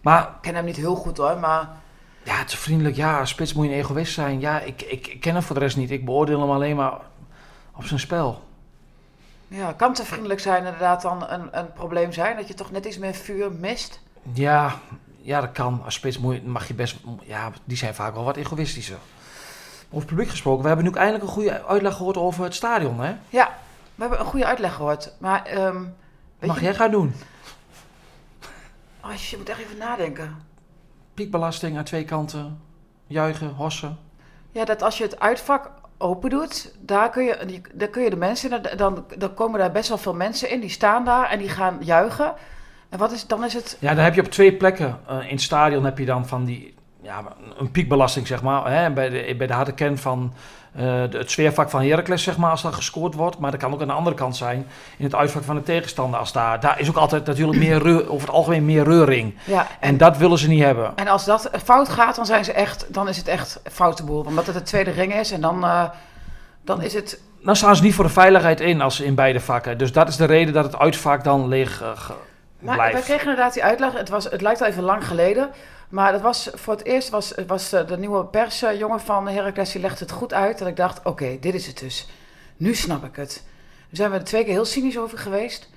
Maar 0.00 0.22
Ik 0.22 0.28
ken 0.40 0.54
hem 0.54 0.64
niet 0.64 0.76
heel 0.76 0.94
goed 0.94 1.16
hoor, 1.16 1.38
maar... 1.38 1.68
ja, 2.22 2.36
het 2.38 2.48
is 2.52 2.58
vriendelijk. 2.58 2.96
Ja, 2.96 3.24
spits 3.24 3.52
moet 3.52 3.64
je 3.66 3.72
een 3.72 3.78
egoïst 3.78 4.12
zijn. 4.12 4.40
Ja, 4.40 4.60
ik, 4.60 4.82
ik, 4.82 5.06
ik 5.06 5.20
ken 5.20 5.32
hem 5.34 5.42
voor 5.42 5.54
de 5.54 5.60
rest 5.60 5.76
niet. 5.76 5.90
Ik 5.90 6.04
beoordeel 6.04 6.40
hem 6.40 6.50
alleen 6.50 6.76
maar 6.76 6.98
op 7.76 7.84
zijn 7.84 8.00
spel. 8.00 8.44
Ja, 9.48 9.72
kan 9.72 9.94
te 9.94 10.04
vriendelijk 10.04 10.40
zijn 10.40 10.64
inderdaad 10.64 11.02
dan 11.02 11.28
een, 11.28 11.58
een 11.58 11.72
probleem 11.72 12.12
zijn? 12.12 12.36
Dat 12.36 12.48
je 12.48 12.54
toch 12.54 12.70
net 12.70 12.84
iets 12.84 12.98
meer 12.98 13.14
vuur 13.14 13.52
mist? 13.52 14.00
Ja, 14.32 14.78
ja, 15.22 15.40
dat 15.40 15.52
kan. 15.52 15.82
Als 15.84 15.94
spits 15.94 16.18
moet 16.18 16.34
je, 16.34 16.42
mag 16.42 16.68
je 16.68 16.74
best... 16.74 16.96
Ja, 17.22 17.52
die 17.64 17.76
zijn 17.76 17.94
vaak 17.94 18.14
wel 18.14 18.24
wat 18.24 18.36
egoïstischer. 18.36 18.98
Over 19.92 20.06
publiek 20.08 20.28
gesproken, 20.28 20.60
we 20.62 20.66
hebben 20.66 20.84
nu 20.84 20.90
ook 20.90 20.96
eindelijk 20.96 21.24
een 21.24 21.30
goede 21.30 21.64
uitleg 21.66 21.94
gehoord 21.96 22.16
over 22.16 22.44
het 22.44 22.54
stadion, 22.54 23.00
hè? 23.00 23.14
Ja, 23.28 23.54
we 23.94 24.00
hebben 24.00 24.20
een 24.20 24.26
goede 24.26 24.46
uitleg 24.46 24.74
gehoord. 24.74 25.12
Maar 25.18 25.42
weet 26.38 26.48
Mag 26.48 26.58
je, 26.58 26.64
jij 26.64 26.74
gaan 26.74 26.90
doen? 26.90 27.14
als 29.00 29.30
je 29.30 29.36
moet 29.36 29.48
echt 29.48 29.58
even 29.60 29.76
nadenken. 29.76 30.36
Piekbelasting 31.14 31.76
aan 31.78 31.84
twee 31.84 32.04
kanten. 32.04 32.60
Juichen, 33.06 33.48
hossen. 33.48 33.98
Ja, 34.50 34.64
dat 34.64 34.82
als 34.82 34.98
je 34.98 35.04
het 35.04 35.20
uitvak 35.20 35.70
open 35.98 36.30
doet, 36.30 36.74
daar 36.80 37.10
kun 37.10 37.24
je, 37.24 37.60
daar 37.72 37.88
kun 37.88 38.02
je 38.02 38.10
de 38.10 38.16
mensen, 38.16 38.62
dan, 38.76 39.04
dan 39.18 39.34
komen 39.34 39.58
daar 39.58 39.72
best 39.72 39.88
wel 39.88 39.98
veel 39.98 40.14
mensen 40.14 40.50
in, 40.50 40.60
die 40.60 40.70
staan 40.70 41.04
daar 41.04 41.30
en 41.30 41.38
die 41.38 41.48
gaan 41.48 41.78
juichen. 41.80 42.34
En 42.88 42.98
wat 42.98 43.12
is, 43.12 43.26
dan 43.26 43.44
is 43.44 43.54
het, 43.54 43.76
Ja, 43.80 43.94
dan 43.94 44.04
heb 44.04 44.14
je 44.14 44.20
op 44.20 44.26
twee 44.30 44.56
plekken. 44.56 44.98
eh, 45.06 45.16
in 45.22 45.30
het 45.30 45.40
stadion 45.40 45.84
heb 45.84 45.98
je 45.98 46.04
dan 46.04 46.26
van 46.26 46.44
die... 46.44 46.74
Ja, 47.02 47.22
een 47.58 47.70
piekbelasting, 47.70 48.26
zeg 48.26 48.42
maar. 48.42 48.72
Hè? 48.72 48.90
Bij, 48.90 49.08
de, 49.08 49.34
bij 49.38 49.46
de 49.46 49.52
harde 49.52 49.72
kern 49.72 49.98
van 49.98 50.32
eh, 50.74 50.82
de- 50.82 51.18
het 51.18 51.30
sfeervak 51.30 51.70
van 51.70 51.82
Heracles, 51.82 52.22
zeg 52.22 52.36
maar, 52.36 52.50
als 52.50 52.62
daar 52.62 52.72
gescoord 52.72 53.14
wordt. 53.14 53.38
Maar 53.38 53.50
dat 53.50 53.60
kan 53.60 53.72
ook 53.72 53.80
aan 53.80 53.86
de 53.86 53.92
andere 53.92 54.16
kant 54.16 54.36
zijn. 54.36 54.66
In 54.98 55.04
het 55.04 55.14
uitvak 55.14 55.42
van 55.42 55.54
de 55.54 55.62
tegenstander. 55.62 56.18
Als 56.18 56.32
daar, 56.32 56.60
daar 56.60 56.80
is 56.80 56.88
ook 56.88 56.96
altijd 56.96 57.26
natuurlijk 57.26 57.58
meer 57.58 57.78
reur, 57.82 58.10
over 58.10 58.26
het 58.26 58.36
algemeen 58.36 58.64
meer 58.64 58.84
reuring. 58.84 59.34
ja. 59.44 59.66
En 59.80 59.96
dat 59.96 60.16
willen 60.16 60.38
ze 60.38 60.48
niet 60.48 60.62
hebben. 60.62 60.92
En 60.96 61.08
als 61.08 61.24
dat 61.24 61.50
fout 61.64 61.88
gaat, 61.88 62.16
dan, 62.16 62.26
zijn 62.26 62.44
ze 62.44 62.52
echt, 62.52 62.86
dan 62.94 63.08
is 63.08 63.16
het 63.16 63.28
echt 63.28 63.60
foute 63.70 64.04
boel. 64.04 64.22
Omdat 64.24 64.46
het 64.46 64.54
de 64.54 64.62
tweede 64.62 64.90
ring 64.90 65.14
is 65.14 65.30
en 65.32 65.40
dan, 65.40 65.64
eh, 65.64 65.84
dan 66.64 66.82
is 66.82 66.94
het... 66.94 67.20
Dan 67.44 67.56
staan 67.56 67.76
ze 67.76 67.82
niet 67.82 67.94
voor 67.94 68.04
de 68.04 68.10
veiligheid 68.10 68.60
in 68.60 68.80
als 68.80 69.00
in 69.00 69.14
beide 69.14 69.40
vakken. 69.40 69.78
Dus 69.78 69.92
dat 69.92 70.08
is 70.08 70.16
de 70.16 70.24
reden 70.24 70.54
dat 70.54 70.64
het 70.64 70.78
uitvak 70.78 71.24
dan 71.24 71.48
leeg 71.48 71.82
eh, 71.82 71.88
blijft. 72.62 72.92
wij 72.92 73.02
kregen 73.02 73.28
inderdaad 73.28 73.52
die 73.54 73.64
uitleg. 73.64 73.92
Het, 73.92 74.08
was, 74.08 74.24
het 74.24 74.40
lijkt 74.40 74.60
al 74.60 74.66
even 74.66 74.82
lang 74.82 75.06
geleden. 75.06 75.50
Maar 75.88 76.12
dat 76.12 76.20
was, 76.20 76.50
voor 76.54 76.72
het 76.72 76.84
eerst 76.84 77.08
was, 77.10 77.34
was 77.46 77.72
eh, 77.72 77.86
de 77.86 77.98
nieuwe 77.98 78.24
persjongen 78.24 79.00
van 79.00 79.28
Heracles... 79.28 79.72
die 79.72 79.80
legde 79.80 79.98
het 80.04 80.10
goed 80.12 80.32
uit. 80.32 80.58
Dat 80.58 80.68
ik 80.68 80.76
dacht, 80.76 81.04
oké, 81.04 81.38
dit 81.40 81.54
is 81.54 81.66
het 81.66 81.78
dus. 81.78 82.08
Nu 82.56 82.74
snap 82.74 83.04
ik 83.04 83.16
het. 83.16 83.42
Daar 83.78 83.86
zijn 83.90 84.10
we 84.10 84.16
er 84.16 84.24
twee 84.24 84.44
keer 84.44 84.52
heel 84.52 84.64
cynisch 84.64 84.98
over 84.98 85.18
geweest. 85.18 85.70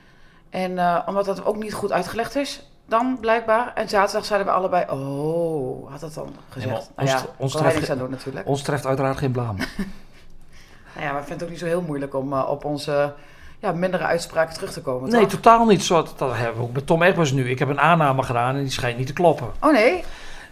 En 0.50 0.77
eh, 0.77 1.01
omdat 1.06 1.25
dat 1.25 1.46
ook 1.46 1.56
niet 1.56 1.74
goed 1.74 1.92
uitgelegd 1.92 2.36
is... 2.36 2.70
dan 2.86 3.18
blijkbaar. 3.20 3.72
En 3.74 3.89
zaterdag 3.89 4.25
zeiden 4.25 4.48
we 4.48 4.54
allebei... 4.54 4.86
oh, 4.89 5.92
had 5.92 6.00
dat 6.00 6.13
dan 6.13 6.36
gezegd. 6.50 6.72
nou 6.72 6.84
ons- 6.96 7.12
ja, 7.12 7.25
ons 7.38 7.51
treft- 7.51 7.68
hij 7.68 7.75
niks 7.75 7.89
aan 7.89 7.98
doen 7.98 8.10
natuurlijk. 8.10 8.48
Ons 8.48 8.62
treft 8.62 8.86
uiteraard 8.86 9.17
geen 9.17 9.32
blaam. 9.32 9.58
Nou 10.93 11.08
ja, 11.08 11.13
maar 11.13 11.21
ik 11.21 11.28
vind 11.28 11.39
het 11.39 11.50
ook 11.50 11.56
niet 11.56 11.63
zo 11.63 11.65
heel 11.74 11.82
moeilijk... 11.82 12.13
om 12.13 12.34
eh, 12.34 12.50
op 12.50 12.65
onze 12.65 13.13
ja, 13.60 13.72
mindere 13.72 14.04
uitspraken 14.04 14.54
terug 14.54 14.72
te 14.72 14.82
komen, 14.82 15.10
Nee, 15.10 15.26
totaal 15.26 15.65
niet. 15.65 15.84
Zo, 15.84 16.06
dat 16.18 16.36
hebben 16.36 16.58
we 16.58 16.63
ook 16.63 16.74
met 16.74 16.88
Tom 16.88 17.04
Egbers 17.04 17.32
nu. 17.32 17.50
Ik 17.50 17.60
heb 17.60 17.70
een 17.70 17.80
aanname 17.80 18.24
gedaan 18.24 18.56
en 18.56 18.62
die 18.62 18.72
schijnt 18.72 18.98
niet 18.98 19.08
te 19.08 19.13
kloppen. 19.13 19.52
Oh 19.60 19.72
nee, 19.72 20.04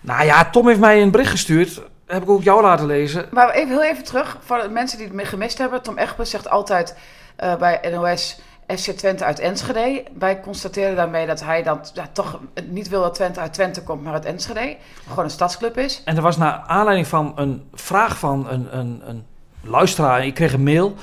Nou 0.02 0.26
ja, 0.26 0.50
Tom 0.50 0.68
heeft 0.68 0.80
mij 0.80 1.02
een 1.02 1.12
bericht 1.12 1.32
gestuurd. 1.32 1.82
Heb 2.08 2.22
ik 2.24 2.30
ook 2.30 2.44
jou 2.44 2.62
laten 2.62 2.86
lezen. 2.86 3.26
Maar 3.32 3.50
even, 3.50 3.70
heel 3.70 3.84
even 3.84 4.04
terug, 4.04 4.38
voor 4.46 4.62
de 4.62 4.70
mensen 4.70 4.98
die 4.98 5.08
het 5.08 5.16
me- 5.16 5.26
gemist 5.26 5.58
hebben. 5.58 5.82
Tom 5.82 5.98
Egbers 5.98 6.30
zegt 6.30 6.50
altijd 6.50 6.98
eh, 7.36 7.56
bij 7.56 7.80
NOS 7.92 8.40
FC 8.68 8.90
Twente 8.92 9.24
uit 9.24 9.40
Enschede. 9.40 10.04
Wij 10.20 10.40
constateren 10.42 10.96
daarmee 10.96 11.26
dat 11.28 11.44
hij 11.44 11.64
dan 11.64 11.80
ja, 11.94 12.08
toch 12.12 12.40
niet 12.70 12.90
wil 12.90 13.02
dat 13.02 13.14
Twente 13.16 13.40
uit 13.40 13.54
Twente 13.54 13.84
komt, 13.84 14.04
maar 14.04 14.14
uit 14.14 14.26
Enschede. 14.26 14.76
Gewoon 15.10 15.24
een 15.24 15.30
stadsclub 15.30 15.78
is. 15.78 16.02
En 16.06 16.16
er 16.16 16.22
was 16.22 16.38
naar 16.38 16.64
aanleiding 16.68 17.08
van 17.08 17.34
een 17.36 17.70
vraag 17.74 18.18
van 18.18 18.50
een, 18.50 18.78
een, 18.78 19.02
een 19.06 19.26
luisteraar. 19.64 20.26
Ik 20.26 20.34
kreeg 20.34 20.54
een 20.54 20.64
mail. 20.64 20.94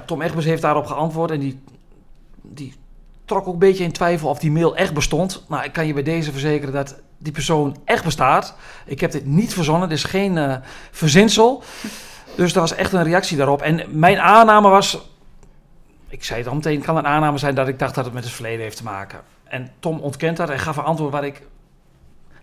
Tom 0.00 0.22
Egbers 0.22 0.44
heeft 0.44 0.62
daarop 0.62 0.86
geantwoord. 0.86 1.30
En 1.30 1.40
die, 1.40 1.60
die 2.42 2.74
trok 3.24 3.46
ook 3.46 3.52
een 3.52 3.58
beetje 3.58 3.84
in 3.84 3.92
twijfel 3.92 4.28
of 4.28 4.38
die 4.38 4.50
mail 4.50 4.76
echt 4.76 4.94
bestond. 4.94 5.44
Nou, 5.48 5.64
ik 5.64 5.72
kan 5.72 5.86
je 5.86 5.92
bij 5.92 6.02
deze 6.02 6.32
verzekeren 6.32 6.74
dat 6.74 7.00
die 7.18 7.32
persoon 7.32 7.76
echt 7.84 8.04
bestaat. 8.04 8.54
Ik 8.86 9.00
heb 9.00 9.10
dit 9.10 9.26
niet 9.26 9.54
verzonnen. 9.54 9.88
Dit 9.88 9.98
is 9.98 10.04
geen 10.04 10.38
eh, 10.38 10.56
verzinsel. 10.90 11.62
Dus 12.36 12.54
er 12.54 12.60
was 12.60 12.74
echt 12.74 12.92
een 12.92 13.02
reactie 13.02 13.36
daarop. 13.36 13.62
En 13.62 13.98
mijn 13.98 14.20
aanname 14.20 14.68
was... 14.68 15.10
Ik 16.08 16.24
zei 16.24 16.38
het 16.38 16.48
al 16.48 16.54
meteen, 16.54 16.82
kan 16.82 16.96
een 16.96 17.06
aanname 17.06 17.38
zijn 17.38 17.54
dat 17.54 17.68
ik 17.68 17.78
dacht 17.78 17.94
dat 17.94 18.04
het 18.04 18.14
met 18.14 18.24
het 18.24 18.32
verleden 18.32 18.60
heeft 18.60 18.76
te 18.76 18.82
maken. 18.82 19.20
En 19.44 19.70
Tom 19.78 19.98
ontkent 19.98 20.36
dat 20.36 20.50
en 20.50 20.58
gaf 20.58 20.76
een 20.76 20.84
antwoord 20.84 21.12
waar 21.12 21.24
ik 21.24 21.42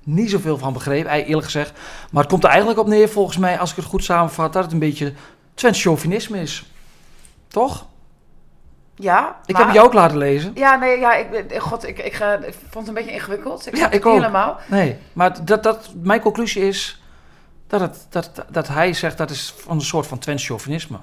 niet 0.04 0.30
zoveel 0.30 0.58
van 0.58 0.74
begreep, 0.74 1.08
eerlijk 1.08 1.44
gezegd. 1.44 1.72
Maar 2.12 2.22
het 2.22 2.32
komt 2.32 2.44
er 2.44 2.50
eigenlijk 2.50 2.80
op 2.80 2.88
neer, 2.88 3.10
volgens 3.10 3.38
mij, 3.38 3.60
als 3.60 3.70
ik 3.70 3.76
het 3.76 3.86
goed 3.86 4.04
samenvat, 4.04 4.54
dat 4.54 4.64
het 4.64 4.72
een 4.74 4.80
beetje 4.80 5.14
Twents 5.54 5.82
chauvinisme 5.82 6.42
is. 6.42 6.72
Toch? 7.50 7.86
Ja, 8.96 9.36
Ik 9.46 9.52
maar- 9.54 9.58
heb 9.62 9.66
het 9.66 9.76
jou 9.76 9.88
ook 9.88 9.94
laten 9.94 10.18
lezen. 10.18 10.52
Ja, 10.56 10.76
nee, 10.76 11.00
ja, 11.00 11.16
ik, 11.16 11.58
god, 11.60 11.88
ik, 11.88 12.00
ik, 12.00 12.14
ga- 12.14 12.34
ik 12.34 12.54
vond 12.70 12.74
het 12.74 12.88
een 12.88 12.94
beetje 12.94 13.12
ingewikkeld. 13.12 13.68
Ik 13.68 13.76
Ja, 13.78 13.86
ik 13.86 13.94
het 13.94 14.04
ook. 14.06 14.14
helemaal. 14.14 14.58
Nee, 14.68 14.98
maar 15.14 15.46
dat, 15.46 15.64
dat, 15.64 15.90
mijn 16.04 16.22
conclusie 16.22 16.68
is 16.68 17.02
dat, 17.68 17.80
het, 17.80 18.06
dat, 18.10 18.32
dat 18.50 18.68
hij 18.68 18.94
zegt 18.94 19.18
dat 19.18 19.30
is 19.30 19.54
van 19.58 19.76
een 19.76 19.82
soort 19.84 20.08
van 20.08 20.18
Twents 20.20 20.46
chauvinisme. 20.46 20.98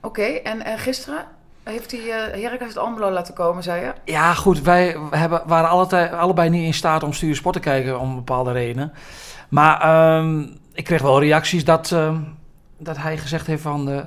Oké, 0.00 0.22
en, 0.22 0.64
en 0.64 0.78
gisteren 0.78 1.24
heeft 1.62 1.90
hij 1.90 2.00
uh, 2.00 2.42
Heracles 2.42 2.60
uit 2.68 2.78
Almelo 2.78 3.10
laten 3.10 3.34
komen, 3.34 3.62
zei 3.62 3.84
je? 3.84 3.92
Ja, 4.04 4.34
goed, 4.34 4.60
wij 4.62 4.96
hebben, 5.10 5.42
waren 5.46 5.68
alle, 5.70 6.10
allebei 6.10 6.50
niet 6.50 6.64
in 6.64 6.74
staat 6.74 7.02
om 7.02 7.12
Stuur 7.12 7.34
Sport 7.36 7.54
te 7.54 7.60
kijken 7.60 8.00
om 8.00 8.14
bepaalde 8.14 8.52
redenen. 8.52 8.92
Maar 9.48 9.80
ehm, 9.80 10.40
ik 10.72 10.84
kreeg 10.84 11.02
wel 11.02 11.20
reacties 11.20 11.64
dat, 11.64 11.92
ehm, 11.92 12.16
dat 12.78 12.96
hij 12.96 13.18
gezegd 13.18 13.46
heeft 13.46 13.62
van 13.62 13.88
uh, 13.90 14.00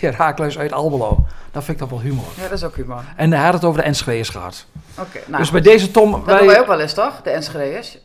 Herakles 0.00 0.58
uit 0.58 0.72
Almelo. 0.72 1.26
Dat 1.50 1.64
vind 1.64 1.80
ik 1.80 1.88
dan 1.88 1.98
wel 1.98 2.00
humor. 2.00 2.24
Ja, 2.36 2.42
dat 2.42 2.52
is 2.52 2.64
ook 2.64 2.76
humor. 2.76 3.04
En 3.16 3.32
hij 3.32 3.44
had 3.44 3.52
het 3.52 3.64
over 3.64 3.80
de 3.80 3.86
Enschede's 3.86 4.28
gehad. 4.28 4.66
Oké, 4.98 5.20
nou, 5.26 5.38
dus 5.38 5.50
bij 5.50 5.60
deze 5.60 5.90
Tom... 5.90 6.10
dat 6.10 6.38
doen 6.38 6.46
wij 6.46 6.60
ook 6.60 6.66
wel 6.66 6.80
eens, 6.80 6.94
toch? 6.94 7.22
De 7.22 7.30
Enschede'ers. 7.30 7.98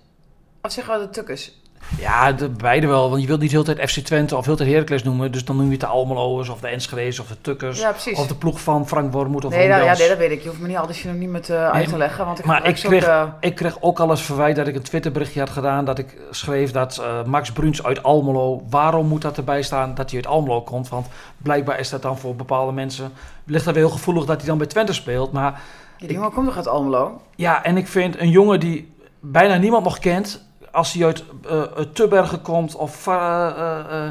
Of 0.62 0.71
zeggen 0.71 0.99
we 0.99 1.05
de 1.05 1.10
Tukkers? 1.10 1.51
Ja, 1.99 2.31
de, 2.31 2.49
beide 2.49 2.87
wel. 2.87 3.09
Want 3.09 3.21
je 3.21 3.27
wilt 3.27 3.39
niet 3.39 3.49
de 3.51 3.57
hele 3.57 3.75
tijd 3.75 3.89
FC 3.91 3.99
Twente 3.99 4.37
of 4.37 4.45
heel 4.45 4.55
tijd 4.55 4.69
Heracles 4.69 5.03
noemen. 5.03 5.31
Dus 5.31 5.45
dan 5.45 5.55
noem 5.55 5.65
je 5.65 5.71
het 5.71 5.79
de 5.79 5.85
Almeloers 5.85 6.49
of 6.49 6.59
de 6.59 6.67
Enschede's 6.67 7.19
of 7.19 7.27
de 7.27 7.41
Tukkers. 7.41 7.79
Ja. 7.79 7.93
Of 8.13 8.27
de 8.27 8.35
ploeg 8.35 8.61
van 8.61 8.87
Frank 8.87 9.13
Wormoed 9.13 9.45
of 9.45 9.51
nee, 9.51 9.67
nou, 9.67 9.83
ja, 9.83 9.97
nee, 9.97 10.07
dat 10.07 10.17
weet 10.17 10.31
ik. 10.31 10.41
Je 10.41 10.47
hoeft 10.47 10.59
me 10.61 10.67
niet 10.67 10.77
al 10.77 10.85
die 10.85 10.95
synoniemen 10.95 11.41
te, 11.41 11.57
uit 11.57 11.87
te 11.89 11.97
leggen. 11.97 12.25
Want 12.25 12.39
ik 12.39 12.45
maar 12.45 12.67
ik 12.67 12.75
kreeg- 12.75 13.03
ook, 13.03 13.09
eh, 13.09 13.23
Ik 13.39 13.55
kreeg 13.55 13.77
ook 13.81 13.99
al 13.99 14.09
eens 14.09 14.21
verwijt 14.21 14.55
dat 14.55 14.67
ik 14.67 14.75
een 14.75 14.81
Twitterberichtje 14.81 15.39
had 15.39 15.49
gedaan. 15.49 15.85
Dat 15.85 15.97
ik 15.99 16.17
schreef 16.31 16.71
dat 16.71 16.97
eh, 16.97 17.23
Max 17.23 17.51
Bruns 17.51 17.83
uit 17.83 18.03
Almelo. 18.03 18.63
Waarom 18.69 19.07
moet 19.07 19.21
dat 19.21 19.37
erbij 19.37 19.61
staan 19.61 19.95
dat 19.95 20.09
hij 20.11 20.19
uit 20.23 20.27
Almelo 20.31 20.61
komt? 20.61 20.89
Want 20.89 21.07
blijkbaar 21.37 21.79
is 21.79 21.89
dat 21.89 22.01
dan 22.01 22.17
voor 22.17 22.35
bepaalde 22.35 22.71
mensen. 22.71 23.11
Ligt 23.45 23.65
dat 23.65 23.73
weer 23.73 23.83
heel 23.83 23.93
gevoelig 23.93 24.25
dat 24.25 24.37
hij 24.37 24.47
dan 24.47 24.57
bij 24.57 24.67
Twente 24.67 24.93
speelt. 24.93 25.31
Maar 25.31 25.61
die 25.97 26.11
jongen 26.13 26.31
komt 26.31 26.45
toch 26.47 26.57
uit 26.57 26.67
Almelo? 26.67 27.21
ja, 27.35 27.63
en 27.63 27.77
ik 27.77 27.87
vind 27.87 28.19
een 28.19 28.29
jongen 28.29 28.59
die 28.59 28.93
bijna 29.19 29.55
niemand 29.55 29.83
nog 29.83 29.99
kent. 29.99 30.43
Als 30.75 30.93
hij 30.93 31.05
uit 31.05 31.23
eh 31.49 31.61
Tubbergen 31.93 32.41
komt 32.41 32.75
of 32.75 33.07
uh, 33.07 33.13
uh, 33.57 34.07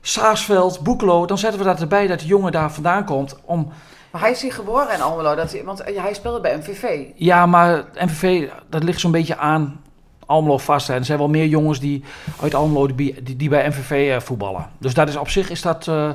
Saasveld, 0.00 0.80
Boekelo. 0.80 1.26
Dan 1.26 1.38
zetten 1.38 1.58
we 1.58 1.64
dat 1.64 1.80
erbij 1.80 2.06
dat 2.06 2.18
die 2.18 2.28
jongen 2.28 2.52
daar 2.52 2.72
vandaan 2.72 3.04
komt. 3.04 3.36
Om, 3.44 3.72
Maar 4.10 4.20
hij 4.20 4.30
is 4.30 4.42
hier 4.42 4.52
geboren 4.52 4.94
in 4.94 5.00
Almelo. 5.00 5.34
Dat 5.34 5.52
hij, 5.52 5.64
want 5.64 5.82
hij 5.84 6.14
speelde 6.14 6.40
bij 6.40 6.56
MVV. 6.56 7.06
ja, 7.14 7.46
maar 7.46 7.84
MVV, 7.94 8.48
dat 8.68 8.82
ligt 8.82 9.00
zo'n 9.00 9.10
beetje 9.10 9.36
aan 9.36 9.80
Almelo 10.26 10.58
vast. 10.58 10.88
En 10.88 10.94
er 10.94 11.04
zijn 11.04 11.18
wel 11.18 11.28
meer 11.28 11.46
jongens 11.46 11.80
die 11.80 12.04
uit 12.42 12.54
Almelo 12.54 12.94
die, 12.94 13.22
die, 13.22 13.36
die 13.36 13.48
bij 13.48 13.68
MVV 13.68 14.14
uh, 14.14 14.20
voetballen. 14.20 14.70
Dus 14.78 14.94
dat 14.94 15.08
is 15.08 15.16
op 15.16 15.28
zich 15.28 15.50
is 15.50 15.62
dat, 15.62 15.86
uh, 15.86 16.10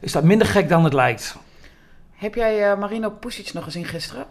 is 0.00 0.12
dat 0.12 0.24
minder 0.24 0.46
gek 0.46 0.68
dan 0.68 0.84
het 0.84 0.92
lijkt. 0.92 1.36
Heb 2.14 2.34
jij 2.34 2.70
uh, 2.72 2.78
Marino 2.78 3.10
Pusic 3.10 3.52
nog 3.52 3.64
gezien 3.64 3.84
gisteren? 3.84 4.24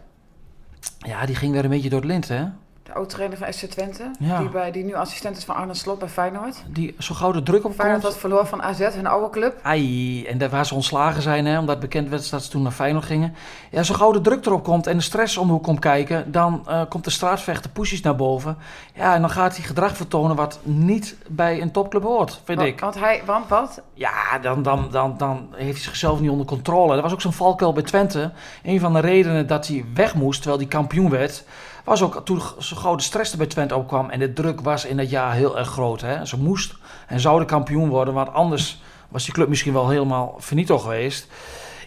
Ja, 0.97 1.25
die 1.25 1.35
ging 1.35 1.53
weer 1.53 1.63
een 1.63 1.69
beetje 1.69 1.89
door 1.89 1.99
het 1.99 2.09
lint, 2.09 2.27
hè? 2.27 2.43
De 2.89 2.95
oud-trainer 2.95 3.37
van 3.37 3.53
SC 3.53 3.65
Twente. 3.65 4.11
Ja. 4.19 4.39
Die, 4.39 4.49
bij, 4.49 4.71
die 4.71 4.83
nu 4.83 4.93
assistent 4.93 5.37
is 5.37 5.43
van 5.43 5.55
Arne 5.55 5.73
Slot 5.73 5.99
bij 5.99 6.07
Feyenoord. 6.07 6.55
Die 6.67 6.95
zo 6.99 7.15
gauw 7.15 7.31
de 7.31 7.43
druk 7.43 7.65
op 7.65 7.73
Feyenoord 7.73 8.01
dat 8.01 8.17
verloor 8.17 8.45
van 8.45 8.61
AZ, 8.61 8.79
hun 8.79 9.07
oude 9.07 9.29
club. 9.29 9.59
Ai, 9.61 10.25
en 10.25 10.37
daar 10.37 10.49
waar 10.49 10.65
ze 10.65 10.73
ontslagen 10.73 11.21
zijn, 11.21 11.45
hè, 11.45 11.59
omdat 11.59 11.79
bekend 11.79 12.09
werd 12.09 12.29
dat 12.29 12.43
ze 12.43 12.49
toen 12.49 12.61
naar 12.61 12.71
Feyenoord 12.71 13.05
gingen. 13.05 13.35
Ja, 13.71 13.83
zo 13.83 13.93
gauw 13.93 14.11
de 14.11 14.21
druk 14.21 14.45
erop 14.45 14.63
komt 14.63 14.87
en 14.87 14.97
de 14.97 15.03
stress 15.03 15.37
om 15.37 15.47
de 15.47 15.53
hoek 15.53 15.63
komt 15.63 15.79
kijken, 15.79 16.31
dan 16.31 16.63
eh, 16.67 16.81
komt 16.89 17.03
de 17.03 17.09
straatvechter 17.09 17.69
poesies 17.69 18.01
naar 18.01 18.15
boven. 18.15 18.57
Ja, 18.93 19.15
en 19.15 19.21
dan 19.21 19.29
gaat 19.29 19.55
hij 19.55 19.65
gedrag 19.65 19.95
vertonen 19.95 20.35
wat 20.35 20.59
niet 20.63 21.17
bij 21.27 21.61
een 21.61 21.71
topclub 21.71 22.03
hoort, 22.03 22.41
vind 22.43 22.57
Want, 22.57 22.69
ik. 22.71 22.79
want 22.79 22.99
hij, 22.99 23.21
want 23.25 23.47
wat? 23.47 23.81
Ja, 23.93 24.39
dan, 24.41 24.63
dan, 24.63 24.87
dan, 24.91 25.17
dan 25.17 25.47
heeft 25.55 25.73
hij 25.73 25.83
zichzelf 25.83 26.19
niet 26.19 26.29
onder 26.29 26.45
controle. 26.45 26.93
Dat 26.93 27.03
was 27.03 27.13
ook 27.13 27.21
zo'n 27.21 27.33
valkuil 27.33 27.73
bij 27.73 27.83
Twente. 27.83 28.31
Een 28.63 28.79
van 28.79 28.93
de 28.93 28.99
redenen 28.99 29.47
dat 29.47 29.67
hij 29.67 29.85
weg 29.93 30.15
moest, 30.15 30.41
terwijl 30.41 30.61
hij 30.61 30.69
kampioen 30.69 31.09
werd, 31.09 31.43
was 31.83 32.01
ook 32.01 32.21
toen 32.25 32.41
zo 32.59 32.75
gauw 32.75 32.95
de 32.95 33.03
stress 33.03 33.31
er 33.31 33.37
bij 33.37 33.47
Twente 33.47 33.75
opkwam. 33.75 34.09
En 34.09 34.19
de 34.19 34.33
druk 34.33 34.61
was 34.61 34.85
in 34.85 34.97
dat 34.97 35.09
jaar 35.09 35.33
heel 35.33 35.57
erg 35.57 35.67
groot. 35.67 36.01
Hè? 36.01 36.25
Ze 36.25 36.37
moest 36.37 36.75
en 37.07 37.19
zouden 37.19 37.47
kampioen 37.47 37.89
worden, 37.89 38.13
want 38.13 38.33
anders 38.33 38.81
was 39.09 39.23
die 39.23 39.33
club 39.33 39.47
misschien 39.47 39.73
wel 39.73 39.89
helemaal 39.89 40.35
finito 40.39 40.77
geweest. 40.77 41.27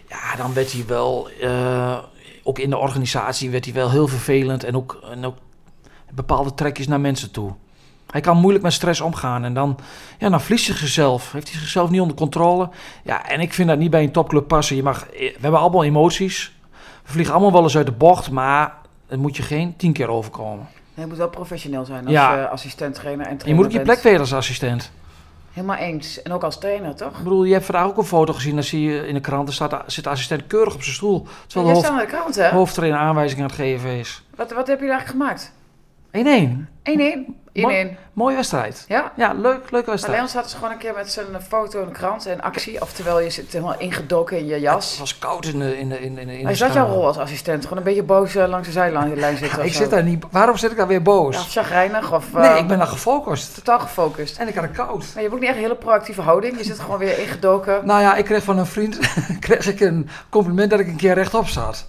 Ja, 0.09 0.35
dan 0.35 0.53
werd 0.53 0.71
hij 0.71 0.85
wel, 0.87 1.29
eh, 1.41 1.97
ook 2.43 2.59
in 2.59 2.69
de 2.69 2.77
organisatie 2.77 3.49
werd 3.49 3.65
hij 3.65 3.73
wel 3.73 3.91
heel 3.91 4.07
vervelend 4.07 4.63
en 4.63 4.75
ook, 4.75 4.99
en 5.11 5.25
ook 5.25 5.37
bepaalde 6.13 6.53
trekjes 6.53 6.87
naar 6.87 6.99
mensen 6.99 7.31
toe. 7.31 7.53
Hij 8.13 8.21
kan 8.21 8.37
moeilijk 8.37 8.63
met 8.63 8.73
stress 8.73 9.01
omgaan 9.01 9.43
en 9.43 9.53
dan, 9.53 9.77
ja, 10.19 10.29
dan 10.29 10.41
verliest 10.41 10.67
hij 10.67 10.77
zichzelf. 10.77 11.31
Heeft 11.31 11.49
hij 11.49 11.59
zichzelf 11.59 11.89
niet 11.89 12.01
onder 12.01 12.15
controle. 12.15 12.69
Ja, 13.03 13.27
en 13.27 13.39
ik 13.39 13.53
vind 13.53 13.67
dat 13.67 13.77
niet 13.77 13.89
bij 13.89 14.03
een 14.03 14.11
topclub 14.11 14.47
passen. 14.47 14.75
Je 14.75 14.83
mag, 14.83 15.07
we 15.09 15.37
hebben 15.39 15.59
allemaal 15.59 15.83
emoties. 15.83 16.51
We 17.03 17.11
vliegen 17.11 17.33
allemaal 17.33 17.51
wel 17.51 17.63
eens 17.63 17.77
uit 17.77 17.85
de 17.85 17.91
bocht, 17.91 18.31
maar 18.31 18.81
het 19.13 19.21
moet 19.21 19.37
je 19.37 19.43
geen 19.43 19.75
tien 19.75 19.93
keer 19.93 20.07
overkomen. 20.07 20.67
Hij 20.93 21.05
moet 21.05 21.17
wel 21.17 21.29
professioneel 21.29 21.85
zijn 21.85 22.03
als 22.03 22.13
Ja. 22.13 22.35
je 22.39 22.47
assistent 22.47 22.95
trainer 22.95 23.25
en 23.25 23.31
Je 23.31 23.37
trainer 23.37 23.63
moet 23.63 23.71
ook 23.73 23.77
je 23.79 23.85
plek 23.85 23.99
weten 24.01 24.19
als 24.19 24.33
assistent. 24.33 24.91
Helemaal 25.51 25.75
eens. 25.77 26.21
En 26.21 26.31
ook 26.31 26.43
als 26.43 26.59
trainer, 26.59 26.95
toch? 26.95 27.17
Ik 27.17 27.23
bedoel, 27.23 27.43
je 27.43 27.53
hebt 27.53 27.65
vandaag 27.65 27.85
ook 27.85 27.97
een 27.97 28.03
foto 28.03 28.33
gezien. 28.33 28.53
Dan 28.55 28.63
zie 28.63 28.81
je 28.81 29.07
in 29.07 29.13
de 29.13 29.19
krant, 29.19 29.47
er 29.47 29.53
staat, 29.53 29.83
zit 29.85 30.03
de 30.03 30.09
assistent 30.09 30.47
keurig 30.47 30.73
op 30.73 30.83
zijn 30.83 30.95
stoel. 30.95 31.27
Terwijl 31.47 31.73
de 31.73 31.79
Jij 31.81 31.89
hoofd, 31.89 32.01
de 32.01 32.07
krant, 32.17 32.35
hè? 32.35 32.49
hoofdtrainer 32.49 32.99
aanwijzingen 32.99 33.43
aan 33.43 33.49
het 33.49 33.59
geven 33.59 33.89
is. 33.89 34.23
1-1. 34.31 34.35
Wat, 34.35 34.51
wat 34.51 34.67
heb 34.67 34.79
je 34.79 34.87
daar 34.87 34.99
gemaakt? 34.99 35.51
1-1. 36.11 36.72
1-1. 36.83 36.91
Mooi. 37.53 37.97
Mooie 38.13 38.35
wedstrijd. 38.35 38.85
Ja? 38.87 39.11
Ja, 39.15 39.33
leuk, 39.33 39.71
leuke 39.71 39.89
wedstrijd. 39.89 40.17
Leon 40.17 40.29
staat 40.29 40.43
dus 40.43 40.53
gewoon 40.53 40.71
een 40.71 40.77
keer 40.77 40.93
met 40.95 41.11
zijn 41.11 41.27
foto 41.47 41.79
in 41.81 41.85
de 41.87 41.91
krant 41.91 42.25
en 42.25 42.41
actie. 42.41 42.81
Oftewel, 42.81 43.19
je 43.19 43.29
zit 43.29 43.51
helemaal 43.51 43.79
ingedoken 43.79 44.37
in 44.37 44.45
je 44.45 44.53
Het 44.53 44.61
jas. 44.61 44.97
was 44.99 45.17
koud 45.19 45.45
in 45.45 45.59
de, 45.59 45.79
in 45.79 45.89
de, 45.89 45.99
in 46.01 46.15
de, 46.15 46.21
in 46.21 46.47
is 46.49 46.59
dat 46.59 46.73
jouw 46.73 46.87
rol 46.87 47.05
als 47.05 47.17
assistent? 47.17 47.63
Gewoon 47.63 47.77
een 47.77 47.83
beetje 47.83 48.03
boos 48.03 48.35
eh, 48.35 48.47
langs 48.47 48.67
de 48.67 48.73
zijlijn 48.73 49.15
lijn 49.19 49.37
zitten 49.37 49.65
Ik 49.65 49.73
zo? 49.73 49.81
zit 49.81 49.89
daar 49.89 50.03
niet... 50.03 50.25
Waarom 50.31 50.57
zit 50.57 50.71
ik 50.71 50.77
daar 50.77 50.87
weer 50.87 51.01
boos? 51.01 51.35
Ja, 51.35 51.41
of 51.41 51.51
chagrijnig 51.51 52.13
of 52.13 52.33
nee, 52.33 52.43
eh, 52.49 52.57
ik 52.57 52.67
ben 52.67 52.77
daar 52.77 52.87
gefocust. 52.87 53.55
totaal 53.55 53.79
gefocust. 53.79 54.37
En 54.37 54.47
ik 54.47 54.55
had 54.55 54.63
het 54.63 54.73
koud. 54.75 54.97
Maar 54.99 55.07
je 55.13 55.19
hebt 55.21 55.33
ook 55.33 55.39
niet 55.39 55.49
echt 55.49 55.57
een 55.57 55.63
hele 55.63 55.75
proactieve 55.75 56.21
houding. 56.21 56.57
Je 56.57 56.63
zit 56.63 56.79
gewoon 56.79 56.97
weer 56.97 57.19
ingedoken. 57.19 57.85
Nou 57.85 58.01
ja, 58.01 58.15
ik 58.15 58.25
kreeg 58.25 58.43
van 58.43 58.57
een 58.57 58.65
vriend 58.65 58.99
kreeg 59.39 59.67
ik 59.67 59.79
een 59.79 60.09
compliment 60.29 60.69
dat 60.69 60.79
ik 60.79 60.87
een 60.87 60.95
keer 60.95 61.13
rechtop 61.13 61.47
zat. 61.47 61.87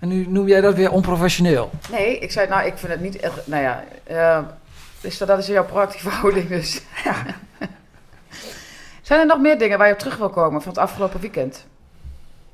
En 0.00 0.08
nu 0.08 0.26
noem 0.28 0.48
jij 0.48 0.60
dat 0.60 0.74
weer 0.74 0.90
onprofessioneel. 0.90 1.70
Nee, 1.90 2.18
ik 2.18 2.30
zei, 2.30 2.48
nou, 2.48 2.66
ik 2.66 2.78
vind 2.78 2.92
het 2.92 3.00
niet 3.00 3.16
echt... 3.16 3.46
Nou 3.46 3.62
ja, 3.62 3.84
dus 5.00 5.18
dat 5.18 5.38
is 5.38 5.46
jouw 5.46 5.64
proactieve 5.64 6.08
houding 6.20 6.48
dus. 6.48 6.82
Ja. 7.04 7.14
Zijn 9.02 9.20
er 9.20 9.26
nog 9.26 9.38
meer 9.38 9.58
dingen 9.58 9.78
waar 9.78 9.86
je 9.86 9.92
op 9.92 9.98
terug 9.98 10.16
wil 10.16 10.30
komen 10.30 10.62
van 10.62 10.72
het 10.72 10.80
afgelopen 10.80 11.20
weekend? 11.20 11.66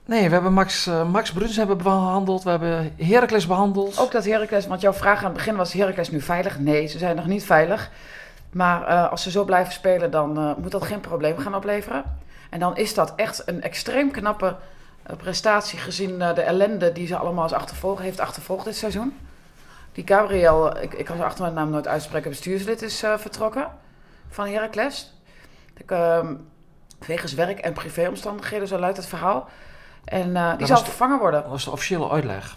Nee, 0.05 0.27
we 0.27 0.33
hebben 0.33 0.53
Max, 0.53 0.87
eh, 0.87 1.09
Max 1.09 1.33
Bruns 1.33 1.57
hebben 1.57 1.79
behandeld. 1.79 2.43
We 2.43 2.51
hebben 2.51 2.95
Heracles 2.97 3.47
behandeld. 3.47 3.99
Ook 3.99 4.13
dat 4.13 4.25
Heracles, 4.25 4.67
want 4.67 4.81
jouw 4.81 4.93
vraag 4.93 5.19
aan 5.19 5.25
het 5.25 5.33
begin 5.33 5.57
was 5.57 5.73
Heracles 5.73 6.11
nu 6.11 6.21
veilig? 6.21 6.59
Nee, 6.59 6.87
ze 6.87 6.99
zijn 6.99 7.17
nog 7.17 7.27
niet 7.27 7.45
veilig. 7.45 7.91
Maar 8.51 8.87
eh, 8.87 9.11
als 9.11 9.23
ze 9.23 9.31
zo 9.31 9.45
blijven 9.45 9.73
spelen, 9.73 10.11
dan 10.11 10.55
moet 10.59 10.71
dat 10.71 10.85
geen 10.85 11.01
probleem 11.01 11.39
gaan 11.39 11.55
opleveren. 11.55 12.05
En 12.51 12.61
dan 12.61 12.77
is 12.77 12.95
dat 12.95 13.13
echt 13.17 13.43
een 13.47 13.63
extreem 13.63 14.11
knappe 14.11 14.57
prestatie 15.17 15.79
gezien 15.79 16.23
eh, 16.23 16.35
de 16.35 16.43
ellende 16.43 16.93
die 16.93 17.07
ze 17.07 17.17
allemaal 17.17 17.43
als 17.43 17.53
achtervolg, 17.53 18.01
heeft 18.01 18.21
achtervolgd 18.21 18.65
dit 18.65 18.77
seizoen. 18.77 19.19
Die 19.93 20.07
Gabriel, 20.07 20.77
ik, 20.81 20.95
ik 20.95 21.05
kan 21.05 21.17
zijn 21.17 21.29
achternaam 21.29 21.71
nooit 21.71 21.89
uitspreken, 21.89 22.31
bestuurslid 22.31 22.83
is 22.83 23.03
eh, 23.03 23.19
vertrokken 23.19 23.69
van 24.29 24.47
Heracles. 24.47 25.15
Ik, 25.77 25.91
ehm, 25.91 26.35
wegens 27.07 27.35
werk- 27.35 27.59
en 27.59 27.73
privéomstandigheden, 27.73 28.69
zo 28.69 28.79
luidt 28.79 28.97
het 28.97 29.07
verhaal. 29.07 29.49
En 30.05 30.37
eh, 30.37 30.49
die 30.49 30.59
Dat 30.59 30.69
zal 30.69 30.85
vervangen 30.85 31.19
worden. 31.19 31.41
Dat 31.43 31.51
was 31.51 31.65
de 31.65 31.71
officiële 31.71 32.11
uitleg. 32.11 32.57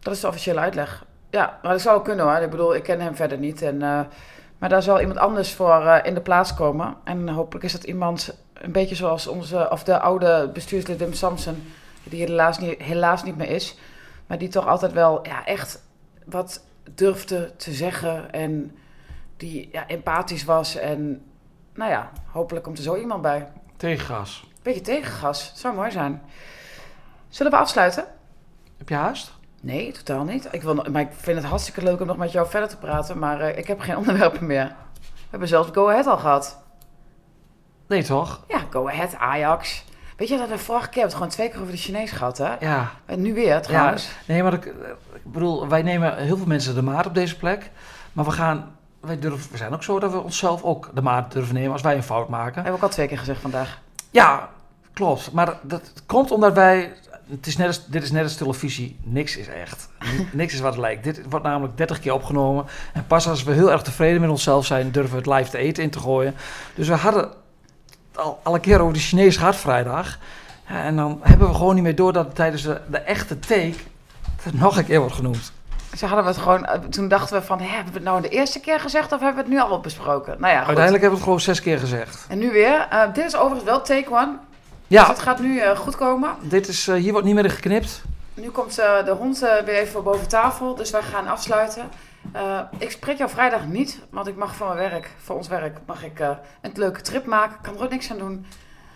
Dat 0.00 0.14
is 0.14 0.20
de 0.20 0.26
officiële 0.26 0.60
uitleg. 0.60 1.04
Ja, 1.30 1.58
maar 1.62 1.72
dat 1.72 1.80
zou 1.80 2.02
kunnen 2.02 2.24
hoor. 2.24 2.36
Ik 2.36 2.50
bedoel, 2.50 2.74
ik 2.74 2.82
ken 2.82 3.00
hem 3.00 3.16
verder 3.16 3.38
niet. 3.38 3.62
En, 3.62 3.82
eh, 3.82 4.00
maar 4.58 4.68
daar 4.68 4.82
zal 4.82 5.00
iemand 5.00 5.18
anders 5.18 5.52
voor 5.52 5.86
eh, 5.86 5.98
in 6.02 6.14
de 6.14 6.20
plaats 6.20 6.54
komen. 6.54 6.96
En 7.04 7.28
hopelijk 7.28 7.64
is 7.64 7.72
dat 7.72 7.84
iemand 7.84 8.45
een 8.60 8.72
beetje 8.72 8.94
zoals 8.94 9.26
onze, 9.26 9.70
of 9.70 9.84
de 9.84 10.00
oude 10.00 10.50
bestuurslid 10.52 10.98
Wim 10.98 11.12
Samson, 11.12 11.72
die 12.02 12.20
helaas 12.20 12.58
niet, 12.58 12.82
helaas 12.82 13.24
niet 13.24 13.36
meer 13.36 13.50
is. 13.50 13.76
Maar 14.26 14.38
die 14.38 14.48
toch 14.48 14.66
altijd 14.66 14.92
wel 14.92 15.26
ja, 15.26 15.46
echt 15.46 15.82
wat 16.24 16.64
durfde 16.94 17.52
te 17.56 17.72
zeggen. 17.72 18.32
En 18.32 18.76
die 19.36 19.68
ja, 19.72 19.86
empathisch 19.88 20.44
was. 20.44 20.76
En 20.76 21.22
nou 21.74 21.90
ja, 21.90 22.10
hopelijk 22.26 22.64
komt 22.64 22.78
er 22.78 22.84
zo 22.84 22.96
iemand 22.96 23.22
bij. 23.22 23.48
Tegengas. 23.76 24.46
Beetje 24.62 24.80
tegengas. 24.80 25.52
Zou 25.54 25.74
mooi 25.74 25.90
zijn. 25.90 26.22
Zullen 27.28 27.52
we 27.52 27.58
afsluiten? 27.58 28.04
Heb 28.78 28.88
je 28.88 28.94
haast? 28.94 29.32
Nee, 29.60 29.92
totaal 29.92 30.24
niet. 30.24 30.48
Ik 30.50 30.62
wil, 30.62 30.74
maar 30.74 31.02
ik 31.02 31.12
vind 31.12 31.36
het 31.36 31.46
hartstikke 31.46 31.82
leuk 31.82 32.00
om 32.00 32.06
nog 32.06 32.16
met 32.16 32.32
jou 32.32 32.48
verder 32.48 32.68
te 32.68 32.76
praten, 32.76 33.18
maar 33.18 33.40
eh, 33.40 33.58
ik 33.58 33.66
heb 33.66 33.80
geen 33.80 33.96
onderwerpen 34.02 34.46
meer. 34.46 34.74
We 35.02 35.30
hebben 35.30 35.48
zelfs 35.48 35.70
Go 35.72 35.88
Ahead 35.88 36.06
al 36.06 36.18
gehad. 36.18 36.64
Nee, 37.86 38.02
toch? 38.02 38.44
Ja, 38.48 38.60
Go 38.70 38.88
Ahead, 38.88 39.14
Ajax. 39.14 39.84
Weet 40.16 40.28
je 40.28 40.36
dat 40.36 40.48
we 40.48 40.58
vorige 40.58 40.88
keer 40.88 41.02
hebben 41.02 41.02
het 41.02 41.14
gewoon 41.14 41.28
twee 41.28 41.48
keer 41.48 41.60
over 41.60 41.72
de 41.72 41.78
Chinees 41.78 42.10
gehad, 42.10 42.38
hè? 42.38 42.54
Ja. 42.60 42.90
En 43.04 43.22
nu 43.22 43.34
weer, 43.34 43.62
trouwens. 43.62 44.08
Nee, 44.26 44.42
maar 44.42 44.52
ik, 44.52 44.64
ik 45.14 45.32
bedoel, 45.32 45.68
wij 45.68 45.82
nemen 45.82 46.16
heel 46.16 46.36
veel 46.36 46.46
mensen 46.46 46.74
de 46.74 46.82
maat 46.82 47.06
op 47.06 47.14
deze 47.14 47.36
plek. 47.36 47.70
Maar 48.12 48.24
we 48.24 48.30
gaan... 48.30 48.74
Wij 49.00 49.18
durven, 49.18 49.50
we 49.50 49.56
zijn 49.56 49.74
ook 49.74 49.82
zo 49.82 49.98
dat 49.98 50.12
we 50.12 50.22
onszelf 50.22 50.62
ook 50.62 50.90
de 50.94 51.02
maat 51.02 51.32
durven 51.32 51.54
nemen 51.54 51.72
als 51.72 51.82
wij 51.82 51.96
een 51.96 52.02
fout 52.02 52.28
maken. 52.28 52.54
Hebben 52.54 52.72
we 52.72 52.78
ook 52.78 52.84
al 52.84 52.88
twee 52.88 53.08
keer 53.08 53.18
gezegd 53.18 53.40
vandaag. 53.40 53.80
Ja, 54.10 54.48
klopt. 54.92 55.32
Maar 55.32 55.58
dat 55.62 55.92
komt 56.06 56.30
omdat 56.30 56.52
wij. 56.52 56.92
Het 57.30 57.46
is 57.46 57.56
net 57.56 57.66
als, 57.66 57.86
dit 57.86 58.02
is 58.02 58.10
net 58.10 58.22
als 58.22 58.36
televisie. 58.36 58.98
Niks 59.02 59.36
is 59.36 59.48
echt. 59.48 59.88
Niks 60.32 60.54
is 60.54 60.60
wat 60.60 60.72
het 60.72 60.80
lijkt. 60.80 61.04
Dit 61.04 61.20
wordt 61.28 61.44
namelijk 61.44 61.76
30 61.76 62.00
keer 62.00 62.12
opgenomen. 62.12 62.64
En 62.92 63.06
pas 63.06 63.28
als 63.28 63.42
we 63.42 63.52
heel 63.52 63.70
erg 63.70 63.82
tevreden 63.82 64.20
met 64.20 64.30
onszelf 64.30 64.66
zijn, 64.66 64.90
durven 64.90 65.10
we 65.10 65.30
het 65.30 65.38
live 65.38 65.50
te 65.50 65.58
eten 65.58 65.82
in 65.82 65.90
te 65.90 65.98
gooien. 65.98 66.34
Dus 66.74 66.88
we 66.88 66.94
hadden 66.94 67.30
al 68.16 68.40
alle 68.42 68.60
keer 68.60 68.80
over 68.80 68.92
de 68.94 69.00
Chinese 69.00 69.38
gehad 69.38 69.56
vrijdag. 69.56 70.18
Ja, 70.68 70.82
en 70.82 70.96
dan 70.96 71.18
hebben 71.22 71.48
we 71.48 71.54
gewoon 71.54 71.74
niet 71.74 71.84
meer 71.84 71.94
door 71.96 72.12
dat 72.12 72.24
het 72.26 72.34
tijdens 72.34 72.62
de, 72.62 72.80
de 72.90 72.98
echte 72.98 73.38
take 73.38 73.74
het 74.42 74.60
nog 74.60 74.76
een 74.76 74.84
keer 74.84 74.98
wordt 74.98 75.14
genoemd. 75.14 75.52
Zo 75.96 76.06
hadden 76.06 76.24
we 76.24 76.30
het 76.30 76.40
gewoon, 76.40 76.64
eh, 76.66 76.80
toen 76.80 77.08
dachten 77.08 77.40
we 77.40 77.46
van, 77.46 77.60
hè, 77.60 77.66
hebben 77.66 77.92
we 77.92 77.98
het 77.98 78.08
nou 78.08 78.20
de 78.20 78.28
eerste 78.28 78.60
keer 78.60 78.80
gezegd 78.80 79.12
of 79.12 79.20
hebben 79.20 79.44
we 79.44 79.50
het 79.50 79.60
nu 79.60 79.60
al 79.70 79.80
besproken? 79.80 80.36
Nou 80.38 80.52
ja, 80.52 80.58
goed. 80.58 80.66
Uiteindelijk 80.66 81.02
hebben 81.02 81.10
we 81.10 81.14
het 81.14 81.24
gewoon 81.24 81.40
zes 81.40 81.60
keer 81.60 81.78
gezegd. 81.78 82.24
En 82.28 82.38
nu 82.38 82.52
weer. 82.52 82.86
Eh, 82.90 83.02
dit 83.12 83.24
is 83.24 83.36
overigens 83.36 83.64
wel 83.64 83.82
take 83.82 84.10
one. 84.10 84.32
Ja, 84.86 85.00
Dus 85.00 85.08
het 85.08 85.18
gaat 85.22 85.40
nu 85.40 85.58
eh, 85.58 85.78
goed 85.78 85.96
komen. 85.96 86.30
dit 86.40 86.68
is, 86.68 86.86
hier 86.86 87.12
wordt 87.12 87.26
niet 87.26 87.34
meer 87.34 87.50
geknipt. 87.50 88.02
Nu 88.34 88.50
komt 88.50 88.74
de 88.74 89.14
hond 89.18 89.38
weer 89.38 89.74
even 89.74 90.02
boven 90.02 90.28
tafel, 90.28 90.74
dus 90.74 90.90
wij 90.90 91.02
gaan 91.02 91.26
afsluiten. 91.26 91.82
Eh, 92.36 92.60
ik 92.78 92.90
spreek 92.90 93.18
jou 93.18 93.30
vrijdag 93.30 93.66
niet, 93.66 94.00
want 94.10 94.26
ik 94.26 94.36
mag 94.36 94.54
voor 94.54 94.66
mijn 94.66 94.90
werk, 94.90 95.10
voor 95.18 95.36
ons 95.36 95.48
werk, 95.48 95.78
mag 95.86 96.04
ik 96.04 96.20
eh, 96.20 96.30
een 96.60 96.70
leuke 96.74 97.00
trip 97.00 97.26
maken. 97.26 97.56
Ik 97.56 97.62
kan 97.62 97.76
er 97.76 97.82
ook 97.82 97.90
niks 97.90 98.10
aan 98.10 98.18
doen. 98.18 98.46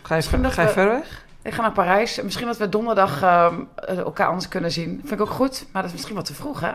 Ga 0.02 0.14
je, 0.14 0.40
dat 0.40 0.52
ga 0.52 0.60
je 0.62 0.66
we- 0.68 0.72
ver 0.74 0.88
weg? 0.88 1.24
Ik 1.42 1.52
ga 1.52 1.62
naar 1.62 1.72
Parijs. 1.72 2.22
Misschien 2.22 2.46
dat 2.46 2.56
we 2.56 2.68
donderdag 2.68 3.22
eh, 3.22 3.52
elkaar 3.98 4.26
anders 4.28 4.48
kunnen 4.48 4.72
zien. 4.72 4.98
Vind 5.00 5.12
ik 5.12 5.20
ook 5.20 5.30
goed, 5.30 5.66
maar 5.72 5.82
dat 5.82 5.90
is 5.90 5.96
misschien 5.96 6.16
wat 6.16 6.24
te 6.24 6.34
vroeg, 6.34 6.60
hè? 6.60 6.72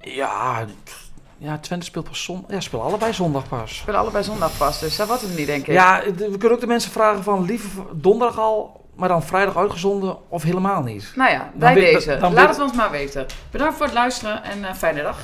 Ja, 0.00 0.64
ja, 1.38 1.58
Twente 1.58 1.86
speelt 1.86 2.08
pas 2.08 2.24
zondag. 2.24 2.50
Ja, 2.50 2.60
spelen 2.60 2.84
allebei 2.84 3.12
zondag 3.12 3.48
pas. 3.48 3.70
We 3.70 3.74
spelen 3.76 4.00
allebei 4.00 4.24
zondag 4.24 4.56
pas, 4.56 4.80
dus 4.80 4.96
dat 4.96 5.06
wordt 5.06 5.22
hem 5.22 5.34
niet, 5.34 5.46
denk 5.46 5.66
ik. 5.66 5.72
Ja, 5.74 6.02
we 6.16 6.28
kunnen 6.28 6.50
ook 6.52 6.60
de 6.60 6.66
mensen 6.66 6.90
vragen 6.90 7.22
van 7.22 7.44
liever 7.44 7.84
donderdag 7.92 8.38
al, 8.38 8.77
maar 8.98 9.08
dan 9.08 9.22
vrijdag 9.22 9.56
uitgezonden 9.56 10.30
of 10.30 10.42
helemaal 10.42 10.82
niet. 10.82 11.12
Nou 11.14 11.30
ja, 11.30 11.52
bij 11.54 11.74
deze. 11.74 12.16
dan 12.20 12.32
Laat 12.32 12.48
het 12.48 12.60
ons 12.60 12.72
maar 12.72 12.90
weten. 12.90 13.26
Bedankt 13.50 13.76
voor 13.76 13.86
het 13.86 13.94
luisteren 13.94 14.44
en 14.44 14.64
eh, 14.64 14.74
fijne 14.74 15.02
dag. 15.02 15.18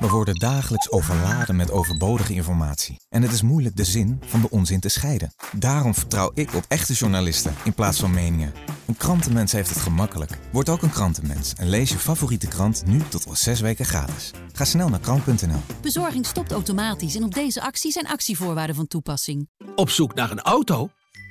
We 0.00 0.08
worden 0.08 0.34
dagelijks 0.34 0.90
overladen 0.90 1.56
met 1.56 1.70
overbodige 1.70 2.34
informatie. 2.34 3.00
En 3.08 3.22
het 3.22 3.32
is 3.32 3.42
moeilijk 3.42 3.76
de 3.76 3.84
zin 3.84 4.20
van 4.26 4.40
de 4.40 4.50
onzin 4.50 4.80
te 4.80 4.88
scheiden. 4.88 5.34
Daarom 5.52 5.94
vertrouw 5.94 6.30
ik 6.34 6.54
op 6.54 6.64
echte 6.68 6.92
journalisten 6.92 7.54
in 7.64 7.74
plaats 7.74 8.00
van 8.00 8.10
meningen. 8.10 8.52
Een 8.86 8.96
krantenmens 8.96 9.52
heeft 9.52 9.68
het 9.68 9.78
gemakkelijk. 9.78 10.38
Word 10.52 10.68
ook 10.68 10.82
een 10.82 10.90
krantenmens 10.90 11.54
en 11.54 11.68
lees 11.68 11.90
je 11.90 11.98
favoriete 11.98 12.48
krant 12.48 12.82
nu 12.86 13.00
tot 13.08 13.26
al 13.26 13.34
zes 13.34 13.60
weken 13.60 13.84
gratis. 13.84 14.30
Ga 14.52 14.64
snel 14.64 14.88
naar 14.88 15.00
krant.nl. 15.00 15.60
Bezorging 15.80 16.26
stopt 16.26 16.52
automatisch 16.52 17.16
en 17.16 17.24
op 17.24 17.34
deze 17.34 17.62
actie 17.62 17.92
zijn 17.92 18.06
actievoorwaarden 18.06 18.76
van 18.76 18.86
toepassing. 18.86 19.48
Op 19.74 19.90
zoek 19.90 20.14
naar 20.14 20.30
een 20.30 20.42
auto? 20.42 20.90